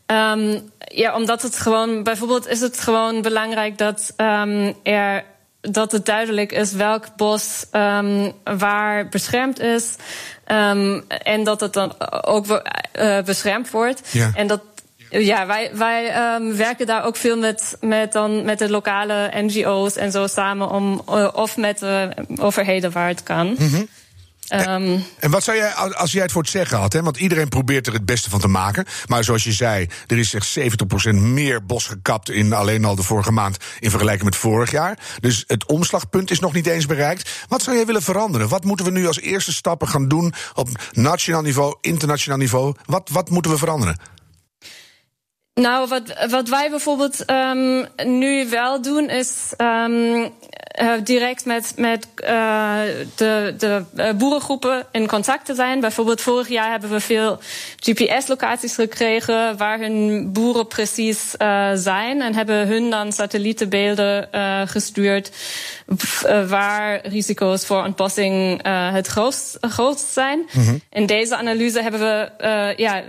Um, 0.07 0.71
ja, 0.79 1.15
omdat 1.15 1.43
het 1.43 1.59
gewoon, 1.59 2.03
bijvoorbeeld 2.03 2.49
is 2.49 2.61
het 2.61 2.81
gewoon 2.81 3.23
belangrijk 3.23 3.79
dat 3.79 4.13
er 4.83 5.25
dat 5.71 5.93
het 5.93 6.07
duidelijk 6.07 6.53
is 6.53 6.73
welk 6.73 7.17
bos 7.17 7.67
um, 7.73 8.33
waar 8.45 9.09
beschermd 9.09 9.61
is. 9.61 9.95
Um, 10.53 11.05
en 11.09 11.45
dat 11.45 11.61
het 11.61 11.73
dan 11.73 11.95
ook 12.25 12.63
uh, 12.95 13.23
beschermd 13.23 13.71
wordt. 13.71 14.01
Ja. 14.11 14.31
En 14.35 14.47
dat. 14.47 14.61
Ja, 15.11 15.47
wij, 15.47 15.71
wij 15.75 16.35
um, 16.35 16.57
werken 16.57 16.87
daar 16.87 17.05
ook 17.05 17.17
veel 17.17 17.37
met, 17.37 17.77
met, 17.81 18.13
dan, 18.13 18.45
met 18.45 18.59
de 18.59 18.71
lokale 18.71 19.31
NGO's 19.35 19.97
en 19.97 20.11
zo 20.11 20.27
samen 20.27 20.71
om, 20.71 21.03
uh, 21.11 21.29
of 21.33 21.57
met 21.57 21.79
de 21.79 22.09
overheden 22.41 22.93
waar 22.93 23.09
het 23.09 23.23
kan. 23.23 23.47
Mm 23.47 23.57
-hmm. 23.57 23.89
Um, 24.49 25.05
en 25.19 25.31
wat 25.31 25.45
zou 25.45 25.57
jij, 25.57 25.73
als 25.73 26.13
jij 26.13 26.23
het 26.23 26.33
voor 26.33 26.43
het 26.43 26.51
zeggen 26.51 26.79
had, 26.79 26.93
hè? 26.93 27.03
want 27.03 27.17
iedereen 27.17 27.49
probeert 27.49 27.87
er 27.87 27.93
het 27.93 28.05
beste 28.05 28.31
van 28.31 28.41
te 28.41 28.49
maken. 28.49 28.85
Maar 29.07 29.25
zoals 29.25 29.45
je 29.45 29.53
zei, 29.53 29.89
er 30.07 30.19
is 30.19 30.35
echt 30.35 30.59
70% 30.59 31.15
meer 31.15 31.67
bos 31.67 31.87
gekapt 31.87 32.31
in 32.31 32.53
alleen 32.53 32.85
al 32.85 32.95
de 32.95 33.03
vorige 33.03 33.33
maand 33.33 33.57
in 33.81 33.91
vergelijking 33.91 34.25
met 34.25 34.37
vorig 34.37 34.71
jaar. 34.71 34.99
Dus 35.21 35.45
het 35.47 35.67
omslagpunt 35.67 36.31
is 36.31 36.41
nog 36.41 36.53
niet 36.53 36.67
eens 36.67 36.87
bereikt. 36.87 37.31
Wat 37.49 37.63
zou 37.63 37.77
jij 37.77 37.87
willen 37.87 38.03
veranderen? 38.03 38.49
Wat 38.49 38.65
moeten 38.65 38.87
we 38.87 38.93
nu 38.93 39.07
als 39.07 39.21
eerste 39.21 39.53
stappen 39.53 39.89
gaan 39.89 40.09
doen 40.09 40.35
op 40.55 40.69
nationaal 40.93 41.43
niveau, 41.43 41.77
internationaal 41.81 42.39
niveau? 42.39 42.75
Wat, 42.85 43.09
wat 43.13 43.31
moeten 43.31 43.51
we 43.51 43.59
veranderen? 43.59 43.99
Nou, 45.61 45.89
wat, 45.89 46.29
wat 46.31 46.49
wij 46.49 46.71
bijvoorbeeld 46.71 47.31
um, 47.31 47.87
nu 48.05 48.49
wel 48.49 48.83
doen, 48.83 49.11
is 49.11 49.53
um, 49.59 50.33
uh, 50.83 50.93
direct 51.03 51.45
met, 51.45 51.73
met 51.77 52.07
uh, 52.25 52.81
de, 53.17 53.55
de 53.59 53.85
uh, 53.97 54.11
boerengroepen 54.13 54.87
in 54.93 55.07
contact 55.07 55.45
te 55.47 55.55
zijn. 55.55 55.81
Bijvoorbeeld 55.81 56.21
vorig 56.21 56.49
jaar 56.49 56.71
hebben 56.71 56.91
we 56.91 57.01
veel 57.01 57.39
GPS-locaties 57.77 58.75
gekregen 58.75 59.57
waar 59.57 59.79
hun 59.79 60.33
boeren 60.33 60.67
precies 60.67 61.31
zijn. 61.75 62.23
En 62.23 62.35
hebben 62.35 62.67
hun 62.67 62.91
dan 62.91 63.13
satellietenbeelden 63.13 64.29
gestuurd 64.69 65.31
waar 66.49 67.07
risico's 67.07 67.67
voor 67.67 67.85
ontbossing 67.85 68.63
het 68.93 69.07
grootst, 69.07 69.57
grootst 69.61 70.13
zijn. 70.13 70.39
Mm 70.39 70.65
-hmm. 70.65 70.81
In 70.91 71.07
deze 71.07 71.37
analyse 71.37 71.83
hebben 71.83 72.01
we, 72.01 72.75
ja, 72.77 73.03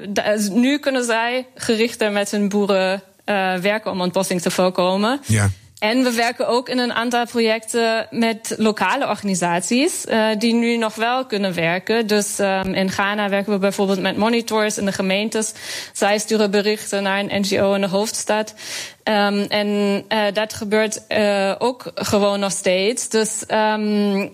nu 0.51 0.77
kunnen 0.77 1.03
zij 1.03 1.47
gerichter 1.55 2.11
met 2.11 2.31
hun 2.31 2.36
boeren 2.39 3.03
uh, 3.25 3.55
werken 3.55 3.91
om 3.91 4.01
ontbossing 4.01 4.41
te 4.41 4.51
voorkomen. 4.51 5.19
Ja. 5.25 5.49
En 5.79 6.03
we 6.03 6.11
werken 6.11 6.47
ook 6.47 6.69
in 6.69 6.77
een 6.77 6.93
aantal 6.93 7.25
projecten 7.25 8.07
met 8.09 8.55
lokale 8.57 9.07
organisaties 9.07 10.05
uh, 10.05 10.27
die 10.37 10.53
nu 10.53 10.77
nog 10.77 10.95
wel 10.95 11.25
kunnen 11.25 11.53
werken. 11.53 12.07
Dus 12.07 12.39
um, 12.39 12.73
in 12.73 12.91
Ghana 12.91 13.29
werken 13.29 13.53
we 13.53 13.59
bijvoorbeeld 13.59 14.01
met 14.01 14.17
monitors 14.17 14.77
in 14.77 14.85
de 14.85 14.91
gemeentes. 14.91 15.53
Zij 15.93 16.17
sturen 16.17 16.51
berichten 16.51 17.03
naar 17.03 17.19
een 17.19 17.41
NGO 17.41 17.73
in 17.73 17.81
de 17.81 17.87
hoofdstad. 17.87 18.53
Um, 19.03 19.41
en 19.41 19.67
uh, 20.09 20.19
dat 20.33 20.53
gebeurt 20.53 21.01
uh, 21.09 21.55
ook 21.57 21.91
gewoon 21.95 22.39
nog 22.39 22.51
steeds. 22.51 23.09
Dus 23.09 23.43
um, 23.47 24.31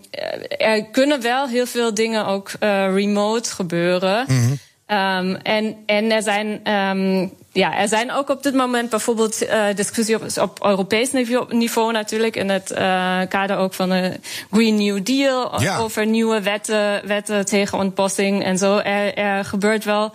er 0.57 0.85
kunnen 0.91 1.21
wel 1.21 1.47
heel 1.47 1.65
veel 1.65 1.93
dingen 1.93 2.25
ook 2.25 2.51
remote 2.59 3.51
gebeuren. 3.51 4.25
Mm 4.27 4.39
-hmm. 4.39 4.59
Um, 4.87 5.35
en, 5.35 5.75
en 5.85 6.11
er 6.11 6.21
zijn 6.21 6.73
um, 6.73 7.31
ja, 7.53 7.77
er 7.77 7.87
zijn 7.87 8.11
ook 8.11 8.29
op 8.29 8.43
dit 8.43 8.53
moment 8.53 8.89
bijvoorbeeld 8.89 9.43
uh, 9.43 9.65
discussies 9.75 10.37
op, 10.37 10.41
op 10.41 10.65
Europees 10.65 11.11
niveau, 11.11 11.55
niveau, 11.55 11.91
natuurlijk. 11.91 12.35
In 12.35 12.49
het 12.49 12.71
uh, 12.71 12.77
kader 13.29 13.57
ook 13.57 13.73
van 13.73 13.89
de 13.89 14.19
Green 14.51 14.75
New 14.75 15.05
Deal. 15.05 15.61
Ja. 15.61 15.77
Over 15.77 16.05
nieuwe 16.05 16.41
wetten, 16.41 17.07
wetten 17.07 17.45
tegen 17.45 17.77
ontbossing 17.77 18.43
en 18.43 18.57
zo. 18.57 18.77
Er, 18.77 19.13
er 19.15 19.45
gebeurt 19.45 19.83
wel 19.83 20.11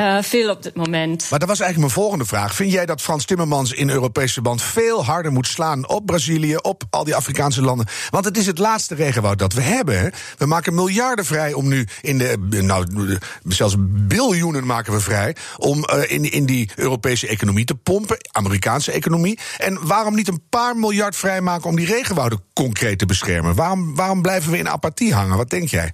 uh, 0.00 0.22
veel 0.22 0.50
op 0.50 0.62
dit 0.62 0.76
moment. 0.76 1.30
Maar 1.30 1.38
dat 1.38 1.48
was 1.48 1.60
eigenlijk 1.60 1.92
mijn 1.92 2.02
volgende 2.02 2.24
vraag. 2.24 2.54
Vind 2.54 2.72
jij 2.72 2.86
dat 2.86 3.00
Frans 3.00 3.24
Timmermans 3.24 3.72
in 3.72 3.90
Europese 3.90 4.40
band 4.40 4.62
veel 4.62 5.04
harder 5.04 5.32
moet 5.32 5.46
slaan 5.46 5.88
op 5.88 6.06
Brazilië, 6.06 6.56
op 6.56 6.82
al 6.90 7.04
die 7.04 7.14
Afrikaanse 7.14 7.62
landen? 7.62 7.86
Want 8.10 8.24
het 8.24 8.36
is 8.36 8.46
het 8.46 8.58
laatste 8.58 8.94
regenwoud 8.94 9.38
dat 9.38 9.52
we 9.52 9.60
hebben. 9.60 10.12
We 10.38 10.46
maken 10.46 10.74
miljarden 10.74 11.24
vrij 11.24 11.52
om 11.52 11.68
nu 11.68 11.86
in 12.00 12.18
de, 12.18 12.36
nou, 12.62 12.86
zelfs 13.42 13.74
biljoenen 13.78 14.66
maken 14.66 14.92
we 14.92 15.00
vrij 15.00 15.36
om 15.56 15.78
uh, 15.78 16.10
in, 16.10 16.32
in 16.32 16.46
die 16.46 16.70
Europese 16.76 17.28
economie 17.28 17.64
te 17.64 17.74
pompen, 17.74 18.16
Amerikaanse 18.32 18.92
economie. 18.92 19.38
En 19.58 19.86
waarom 19.86 20.14
niet 20.14 20.28
een 20.28 20.42
paar 20.48 20.76
miljard 20.76 21.16
vrijmaken 21.16 21.68
om 21.68 21.76
die 21.76 21.86
regenwouden 21.86 22.42
concreet 22.52 22.98
te 22.98 23.06
beschermen? 23.06 23.54
Waarom, 23.54 23.94
waarom 23.94 24.22
blijven 24.22 24.50
we 24.50 24.58
in 24.58 24.68
apathie 24.68 25.14
hangen? 25.14 25.36
Wat 25.36 25.50
denk 25.50 25.68
jij? 25.68 25.92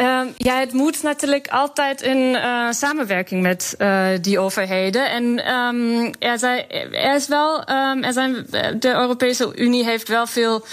Um, 0.00 0.34
ja, 0.36 0.58
het 0.58 0.72
moet 0.72 1.02
natuurlijk 1.02 1.48
altijd 1.48 2.02
in 2.02 2.18
uh, 2.18 2.70
samenwerking 2.70 3.42
met 3.42 3.74
uh, 3.78 4.08
die 4.20 4.38
overheden. 4.38 5.10
En 5.10 5.54
um, 5.54 6.12
er, 6.18 6.38
zijn, 6.38 6.70
er 6.70 7.14
is 7.14 7.28
wel, 7.28 7.70
um, 7.70 8.02
er 8.04 8.12
zijn, 8.12 8.46
de 8.78 8.92
Europese 8.92 9.52
Unie 9.56 9.84
heeft 9.84 10.08
wel 10.08 10.26
veel 10.26 10.64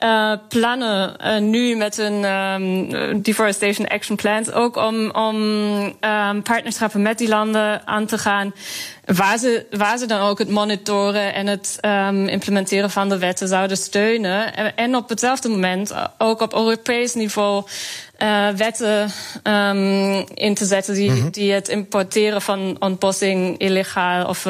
uh, 0.00 0.32
plannen 0.48 1.16
uh, 1.20 1.38
nu 1.38 1.76
met 1.76 1.98
een 1.98 2.24
um, 2.24 3.22
deforestation 3.22 3.86
action 3.86 4.16
plans 4.16 4.52
ook 4.52 4.76
om, 4.76 5.10
om 5.10 5.36
um, 6.00 6.42
partnerschappen 6.42 7.02
met 7.02 7.18
die 7.18 7.28
landen 7.28 7.86
aan 7.86 8.06
te 8.06 8.18
gaan. 8.18 8.54
Waar 9.04 9.38
ze, 9.38 9.66
waar 9.70 9.98
ze 9.98 10.06
dan 10.06 10.20
ook 10.20 10.38
het 10.38 10.48
monitoren 10.48 11.34
en 11.34 11.46
het 11.46 11.78
um, 11.82 12.28
implementeren 12.28 12.90
van 12.90 13.08
de 13.08 13.18
wetten 13.18 13.48
zouden 13.48 13.76
steunen. 13.76 14.54
En, 14.54 14.76
en 14.76 14.96
op 14.96 15.08
hetzelfde 15.08 15.48
moment 15.48 15.94
ook 16.18 16.40
op 16.40 16.54
Europees 16.54 17.14
niveau 17.14 17.64
uh, 18.18 18.48
wetten 18.48 19.10
in 20.34 20.54
te 20.54 20.64
zetten 20.64 20.94
die, 20.94 21.10
mm 21.10 21.20
-hmm. 21.20 21.30
die 21.30 21.52
het 21.52 21.68
importeren 21.68 22.42
van 22.42 22.76
ontbossing 22.78 23.58
illegaal 23.58 24.26
of 24.26 24.46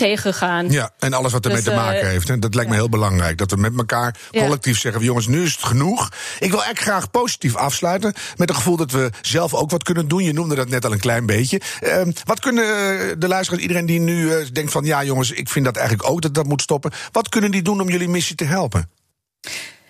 tegengaan. 0.00 0.70
Ja, 0.70 0.90
en 0.98 1.12
alles 1.12 1.32
wat 1.32 1.44
ermee 1.44 1.62
dus, 1.62 1.72
te 1.72 1.80
maken 1.80 2.02
uh, 2.02 2.08
heeft. 2.08 2.28
Hè? 2.28 2.38
Dat 2.38 2.54
lijkt 2.54 2.70
ja. 2.70 2.76
me 2.76 2.82
heel 2.82 2.90
belangrijk. 2.90 3.38
Dat 3.38 3.50
we 3.50 3.56
met 3.56 3.76
elkaar 3.76 4.16
collectief 4.30 4.74
ja. 4.74 4.80
zeggen: 4.80 5.02
jongens, 5.02 5.26
nu 5.26 5.42
is 5.42 5.52
het 5.52 5.64
genoeg. 5.64 6.08
Ik 6.38 6.50
wil 6.50 6.64
echt 6.64 6.78
graag 6.78 7.10
positief 7.10 7.56
afsluiten. 7.56 8.14
Met 8.36 8.48
het 8.48 8.56
gevoel 8.56 8.76
dat 8.76 8.90
we 8.90 9.10
zelf 9.20 9.54
ook 9.54 9.70
wat 9.70 9.82
kunnen 9.82 10.08
doen. 10.08 10.24
Je 10.24 10.32
noemde 10.32 10.54
dat 10.54 10.68
net 10.68 10.84
al 10.84 10.92
een 10.92 11.00
klein 11.00 11.26
beetje. 11.26 11.60
Uh, 11.82 12.02
wat 12.24 12.40
kunnen 12.40 12.64
de 13.20 13.28
luisteraars, 13.28 13.62
iedereen 13.62 13.86
die 13.86 14.00
nu 14.00 14.22
uh, 14.22 14.34
denkt 14.52 14.72
van: 14.72 14.84
ja, 14.84 15.04
jongens, 15.04 15.30
ik 15.30 15.48
vind 15.48 15.64
dat 15.64 15.76
eigenlijk 15.76 16.10
ook 16.10 16.22
dat 16.22 16.34
dat 16.34 16.46
moet 16.46 16.62
stoppen. 16.62 16.90
Wat 17.12 17.28
kunnen 17.28 17.50
die 17.50 17.62
doen 17.62 17.80
om 17.80 17.88
jullie 17.88 18.08
missie 18.08 18.36
te 18.36 18.44
helpen? 18.44 18.90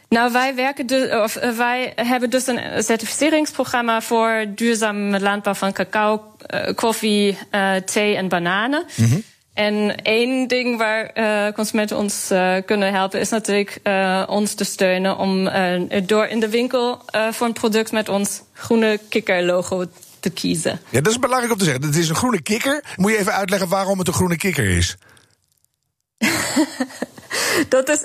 Nou, 0.08 0.32
wij 0.32 0.54
werken 0.54 0.86
dus, 0.86 1.10
of 1.12 1.34
wij 1.56 1.92
hebben 1.96 2.30
dus 2.30 2.46
een 2.46 2.82
certificeringsprogramma 2.82 4.00
voor 4.00 4.46
duurzame 4.54 5.20
landbouw 5.20 5.54
van 5.54 5.72
cacao, 5.72 6.36
koffie, 6.74 7.38
thee 7.84 8.16
en 8.16 8.28
bananen. 8.28 8.84
Mm 8.96 9.08
-hmm. 9.08 9.22
En 9.60 10.02
één 10.02 10.48
ding 10.48 10.78
waar 10.78 11.10
uh, 11.14 11.52
consumenten 11.52 11.96
ons 11.96 12.30
uh, 12.30 12.56
kunnen 12.66 12.92
helpen 12.92 13.20
is 13.20 13.28
natuurlijk 13.28 13.78
uh, 13.84 14.22
ons 14.26 14.54
te 14.54 14.64
steunen 14.64 15.16
om 15.16 15.44
door 16.06 16.26
in 16.26 16.40
de 16.40 16.48
winkel 16.48 17.02
voor 17.30 17.46
een 17.46 17.52
product 17.52 17.92
met 17.92 18.08
ons 18.08 18.42
groene 18.52 19.00
kikker 19.08 19.44
logo 19.44 19.84
te 20.20 20.30
kiezen. 20.30 20.80
Ja, 20.88 21.00
dat 21.00 21.12
is 21.12 21.18
belangrijk 21.18 21.52
om 21.52 21.58
te 21.58 21.64
zeggen. 21.64 21.82
Het 21.82 21.96
is 21.96 22.08
een 22.08 22.14
groene 22.14 22.42
kikker. 22.42 22.84
Moet 22.96 23.10
je 23.10 23.18
even 23.18 23.32
uitleggen 23.32 23.68
waarom 23.68 23.98
het 23.98 24.08
een 24.08 24.14
groene 24.14 24.36
kikker 24.36 24.76
is? 24.76 24.96
dat 27.68 27.88
is 27.88 28.04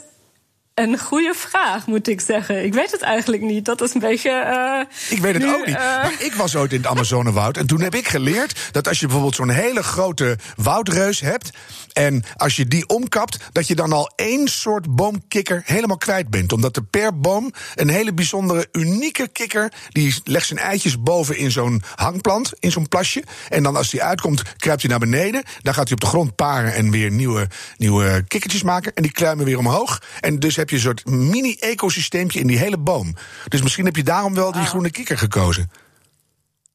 een 0.75 0.99
goede 0.99 1.33
vraag, 1.35 1.87
moet 1.87 2.07
ik 2.07 2.21
zeggen. 2.21 2.63
Ik 2.63 2.73
weet 2.73 2.91
het 2.91 3.01
eigenlijk 3.01 3.43
niet. 3.43 3.65
Dat 3.65 3.81
is 3.81 3.93
een 3.93 3.99
beetje. 3.99 4.29
Uh, 4.29 5.17
ik 5.17 5.21
weet 5.21 5.33
het 5.33 5.43
nu, 5.43 5.53
ook 5.53 5.65
niet. 5.65 5.75
Uh... 5.75 5.81
Maar 5.81 6.15
ik 6.19 6.33
was 6.33 6.55
ooit 6.55 6.73
in 6.73 6.77
het 6.77 6.87
Amazonewoud. 6.87 7.57
En 7.57 7.67
toen 7.67 7.81
heb 7.81 7.95
ik 7.95 8.07
geleerd 8.07 8.59
dat 8.71 8.87
als 8.87 8.99
je 8.99 9.05
bijvoorbeeld 9.05 9.35
zo'n 9.35 9.49
hele 9.49 9.83
grote 9.83 10.37
woudreus 10.55 11.19
hebt. 11.19 11.49
En 11.93 12.23
als 12.35 12.55
je 12.55 12.67
die 12.67 12.87
omkapt, 12.87 13.37
dat 13.51 13.67
je 13.67 13.75
dan 13.75 13.93
al 13.93 14.11
één 14.15 14.47
soort 14.47 14.95
boomkikker 14.95 15.61
helemaal 15.65 15.97
kwijt 15.97 16.29
bent. 16.29 16.53
Omdat 16.53 16.75
er 16.75 16.83
per 16.83 17.19
boom 17.19 17.51
een 17.75 17.89
hele 17.89 18.13
bijzondere, 18.13 18.67
unieke 18.71 19.27
kikker. 19.27 19.71
die 19.89 20.15
legt 20.23 20.47
zijn 20.47 20.59
eitjes 20.59 21.01
boven 21.01 21.37
in 21.37 21.51
zo'n 21.51 21.83
hangplant, 21.95 22.51
in 22.59 22.71
zo'n 22.71 22.87
plasje. 22.87 23.23
En 23.49 23.63
dan 23.63 23.75
als 23.75 23.89
die 23.89 24.03
uitkomt, 24.03 24.41
kruipt 24.57 24.81
hij 24.81 24.89
naar 24.89 24.99
beneden. 24.99 25.43
Dan 25.61 25.73
gaat 25.73 25.83
hij 25.83 25.93
op 25.93 26.01
de 26.01 26.07
grond 26.07 26.35
paren 26.35 26.73
en 26.73 26.91
weer 26.91 27.11
nieuwe, 27.11 27.47
nieuwe 27.77 28.23
kikkertjes 28.27 28.63
maken. 28.63 28.93
En 28.93 29.03
die 29.03 29.11
kruimen 29.11 29.45
weer 29.45 29.57
omhoog. 29.57 30.01
En 30.19 30.39
dus 30.39 30.55
heb 30.69 30.79
je 30.79 30.89
een 30.89 30.95
soort 30.95 31.05
mini-ecosysteempje 31.05 32.39
in 32.39 32.47
die 32.47 32.57
hele 32.57 32.77
boom. 32.77 33.15
Dus 33.47 33.61
misschien 33.61 33.85
heb 33.85 33.95
je 33.95 34.03
daarom 34.03 34.33
wel 34.33 34.51
die 34.51 34.65
groene 34.65 34.91
kikker 34.91 35.17
gekozen. 35.17 35.69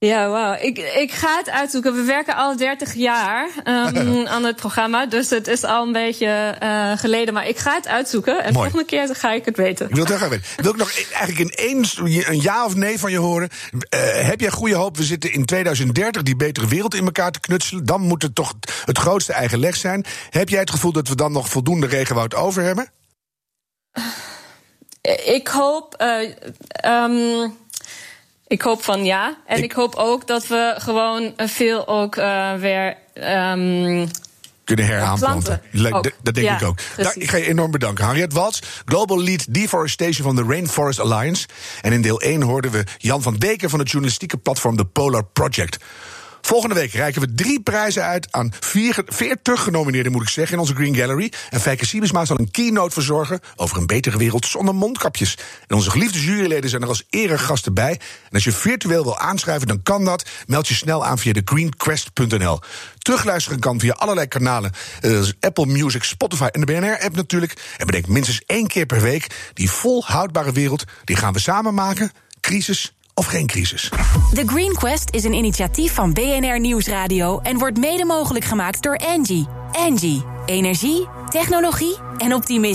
Ja, 0.07 0.29
wauw. 0.29 0.57
Ik, 0.61 0.79
ik 0.79 1.12
ga 1.12 1.37
het 1.37 1.50
uitzoeken. 1.50 1.94
We 1.94 2.03
werken 2.03 2.37
al 2.37 2.57
30 2.57 2.94
jaar 2.94 3.48
um, 3.64 4.26
aan 4.35 4.44
het 4.44 4.57
programma. 4.57 5.07
Dus 5.07 5.31
het 5.31 5.46
is 5.46 5.64
al 5.64 5.87
een 5.87 5.92
beetje 5.92 6.57
uh, 6.62 6.92
geleden. 6.98 7.35
Maar 7.35 7.48
ik 7.48 7.59
ga 7.59 7.74
het 7.74 7.88
uitzoeken. 7.88 8.44
En 8.44 8.53
volgende 8.53 8.85
keer 8.85 9.14
ga 9.14 9.33
ik 9.33 9.44
het 9.44 9.57
weten. 9.57 9.88
Ik 9.88 9.94
wil 9.94 10.05
het 10.05 10.14
graag 10.14 10.29
weten. 10.29 10.46
Wil 10.57 10.70
ik 10.70 10.76
nog 10.76 10.90
e- 10.90 11.14
eigenlijk 11.14 11.38
in 11.38 11.66
één 11.66 11.85
een 12.29 12.40
ja 12.40 12.64
of 12.64 12.74
nee 12.74 12.98
van 12.98 13.11
je 13.11 13.18
horen? 13.18 13.48
Uh, 13.72 13.81
heb 14.29 14.40
jij 14.40 14.50
goede 14.50 14.74
hoop? 14.74 14.96
We 14.96 15.05
zitten 15.05 15.33
in 15.33 15.44
2030 15.44 16.22
die 16.22 16.37
betere 16.37 16.66
wereld 16.66 16.94
in 16.94 17.05
elkaar 17.05 17.31
te 17.31 17.40
knutselen. 17.40 17.85
Dan 17.85 18.00
moet 18.00 18.22
het 18.22 18.35
toch 18.35 18.55
het 18.85 18.98
grootste 18.98 19.33
eigen 19.33 19.59
leg 19.59 19.76
zijn. 19.76 20.05
Heb 20.31 20.48
jij 20.48 20.61
het 20.61 20.70
gevoel 20.70 20.92
dat 20.92 21.09
we 21.09 21.14
dan 21.14 21.33
nog 21.33 21.48
voldoende 21.48 21.87
regenwoud 21.87 22.35
over 22.35 22.62
hebben? 22.62 22.90
Ik 25.24 25.48
hoop. 25.48 26.03
Uh, 26.03 27.05
um, 27.05 27.57
ik 28.46 28.62
hoop 28.62 28.83
van 28.83 29.05
ja. 29.05 29.38
En 29.46 29.59
ik, 29.59 29.64
ik, 29.64 29.72
hoop 29.72 29.94
ook 29.94 30.26
dat 30.26 30.46
we 30.46 30.74
gewoon 30.79 31.33
veel 31.37 31.88
ook 31.88 32.16
uh, 32.16 32.55
weer. 32.55 32.96
Um, 33.14 34.11
kunnen 34.64 34.94
heraanplanten. 34.94 35.62
Dat, 35.72 36.11
dat 36.22 36.35
denk 36.35 36.46
ja, 36.46 36.57
ik 36.57 36.62
ook. 36.62 36.79
Daar, 36.96 37.16
ik 37.16 37.31
ga 37.31 37.37
je 37.37 37.46
enorm 37.46 37.70
bedanken. 37.70 38.05
Harriet 38.05 38.33
Waltz, 38.33 38.61
Global 38.85 39.22
Lead 39.22 39.55
Deforestation 39.55 40.26
van 40.26 40.37
de 40.37 40.53
Rainforest 40.53 41.00
Alliance. 41.00 41.46
En 41.81 41.92
in 41.92 42.03
deel 42.03 42.20
1 42.20 42.42
hoorden 42.42 42.70
we 42.70 42.85
Jan 42.98 43.22
van 43.22 43.37
Deken 43.37 43.70
van 43.70 43.79
het 43.79 43.90
journalistieke 43.90 44.37
platform 44.37 44.76
The 44.76 44.85
Polar 44.85 45.24
Project. 45.24 45.79
Volgende 46.40 46.74
week 46.74 46.92
reiken 46.92 47.20
we 47.20 47.35
drie 47.35 47.61
prijzen 47.61 48.03
uit 48.03 48.29
aan 48.31 48.53
vier, 48.61 49.03
veertig 49.07 49.62
genomineerden, 49.62 50.12
moet 50.12 50.22
ik 50.22 50.29
zeggen, 50.29 50.55
in 50.55 50.61
onze 50.61 50.74
Green 50.74 50.94
Gallery. 50.94 51.33
En 51.50 51.61
Fijke 51.61 51.87
Siebesma 51.87 52.24
zal 52.24 52.38
een 52.38 52.50
keynote 52.50 52.92
verzorgen 52.92 53.40
over 53.57 53.76
een 53.76 53.87
betere 53.87 54.18
wereld 54.18 54.46
zonder 54.46 54.74
mondkapjes. 54.74 55.38
En 55.66 55.76
onze 55.76 55.90
geliefde 55.90 56.20
juryleden 56.20 56.70
zijn 56.70 56.83
er 56.83 56.88
als 56.88 57.07
eregasten 57.11 57.74
bij. 57.74 57.90
En 57.90 58.33
als 58.33 58.44
je 58.44 58.53
virtueel 58.53 59.03
wil 59.03 59.18
aanschrijven, 59.18 59.66
dan 59.66 59.83
kan 59.83 60.05
dat. 60.05 60.29
Meld 60.46 60.68
je 60.68 60.74
snel 60.74 61.05
aan 61.05 61.18
via 61.18 61.33
de 61.33 61.42
greenquest.nl. 61.44 62.61
Terugluisteren 62.98 63.59
kan 63.59 63.81
via 63.81 63.92
allerlei 63.92 64.26
kanalen. 64.26 64.72
Uh, 65.03 65.29
Apple 65.40 65.66
Music, 65.66 66.03
Spotify 66.03 66.44
en 66.44 66.61
de 66.61 66.66
BNR-app 66.66 67.16
natuurlijk. 67.16 67.74
En 67.76 67.87
bedenk 67.87 68.07
minstens 68.07 68.42
één 68.46 68.66
keer 68.66 68.87
per 68.87 69.00
week. 69.00 69.50
Die 69.55 69.70
volhoudbare 69.70 70.53
wereld, 70.53 70.85
die 71.05 71.16
gaan 71.16 71.33
we 71.33 71.38
samen 71.38 71.74
maken. 71.74 72.12
Crisis 72.40 72.94
of 73.14 73.27
geen 73.27 73.46
crisis. 73.46 73.88
The 74.35 74.42
Green 74.46 74.73
Quest 74.73 75.11
is 75.11 75.25
een 75.25 75.35
initiatief 75.35 75.94
van 75.94 76.12
BNR 76.12 76.61
Nieuwsradio 76.61 77.38
en 77.38 77.59
wordt 77.59 77.79
mede 77.79 78.05
mogelijk 78.05 78.44
gemaakt 78.44 78.83
door 78.83 78.94
Engie. 78.94 79.46
Engie, 79.73 80.25
energie, 80.46 81.09
technologie 81.29 81.96
en 82.18 82.35
optimisme. 82.35 82.68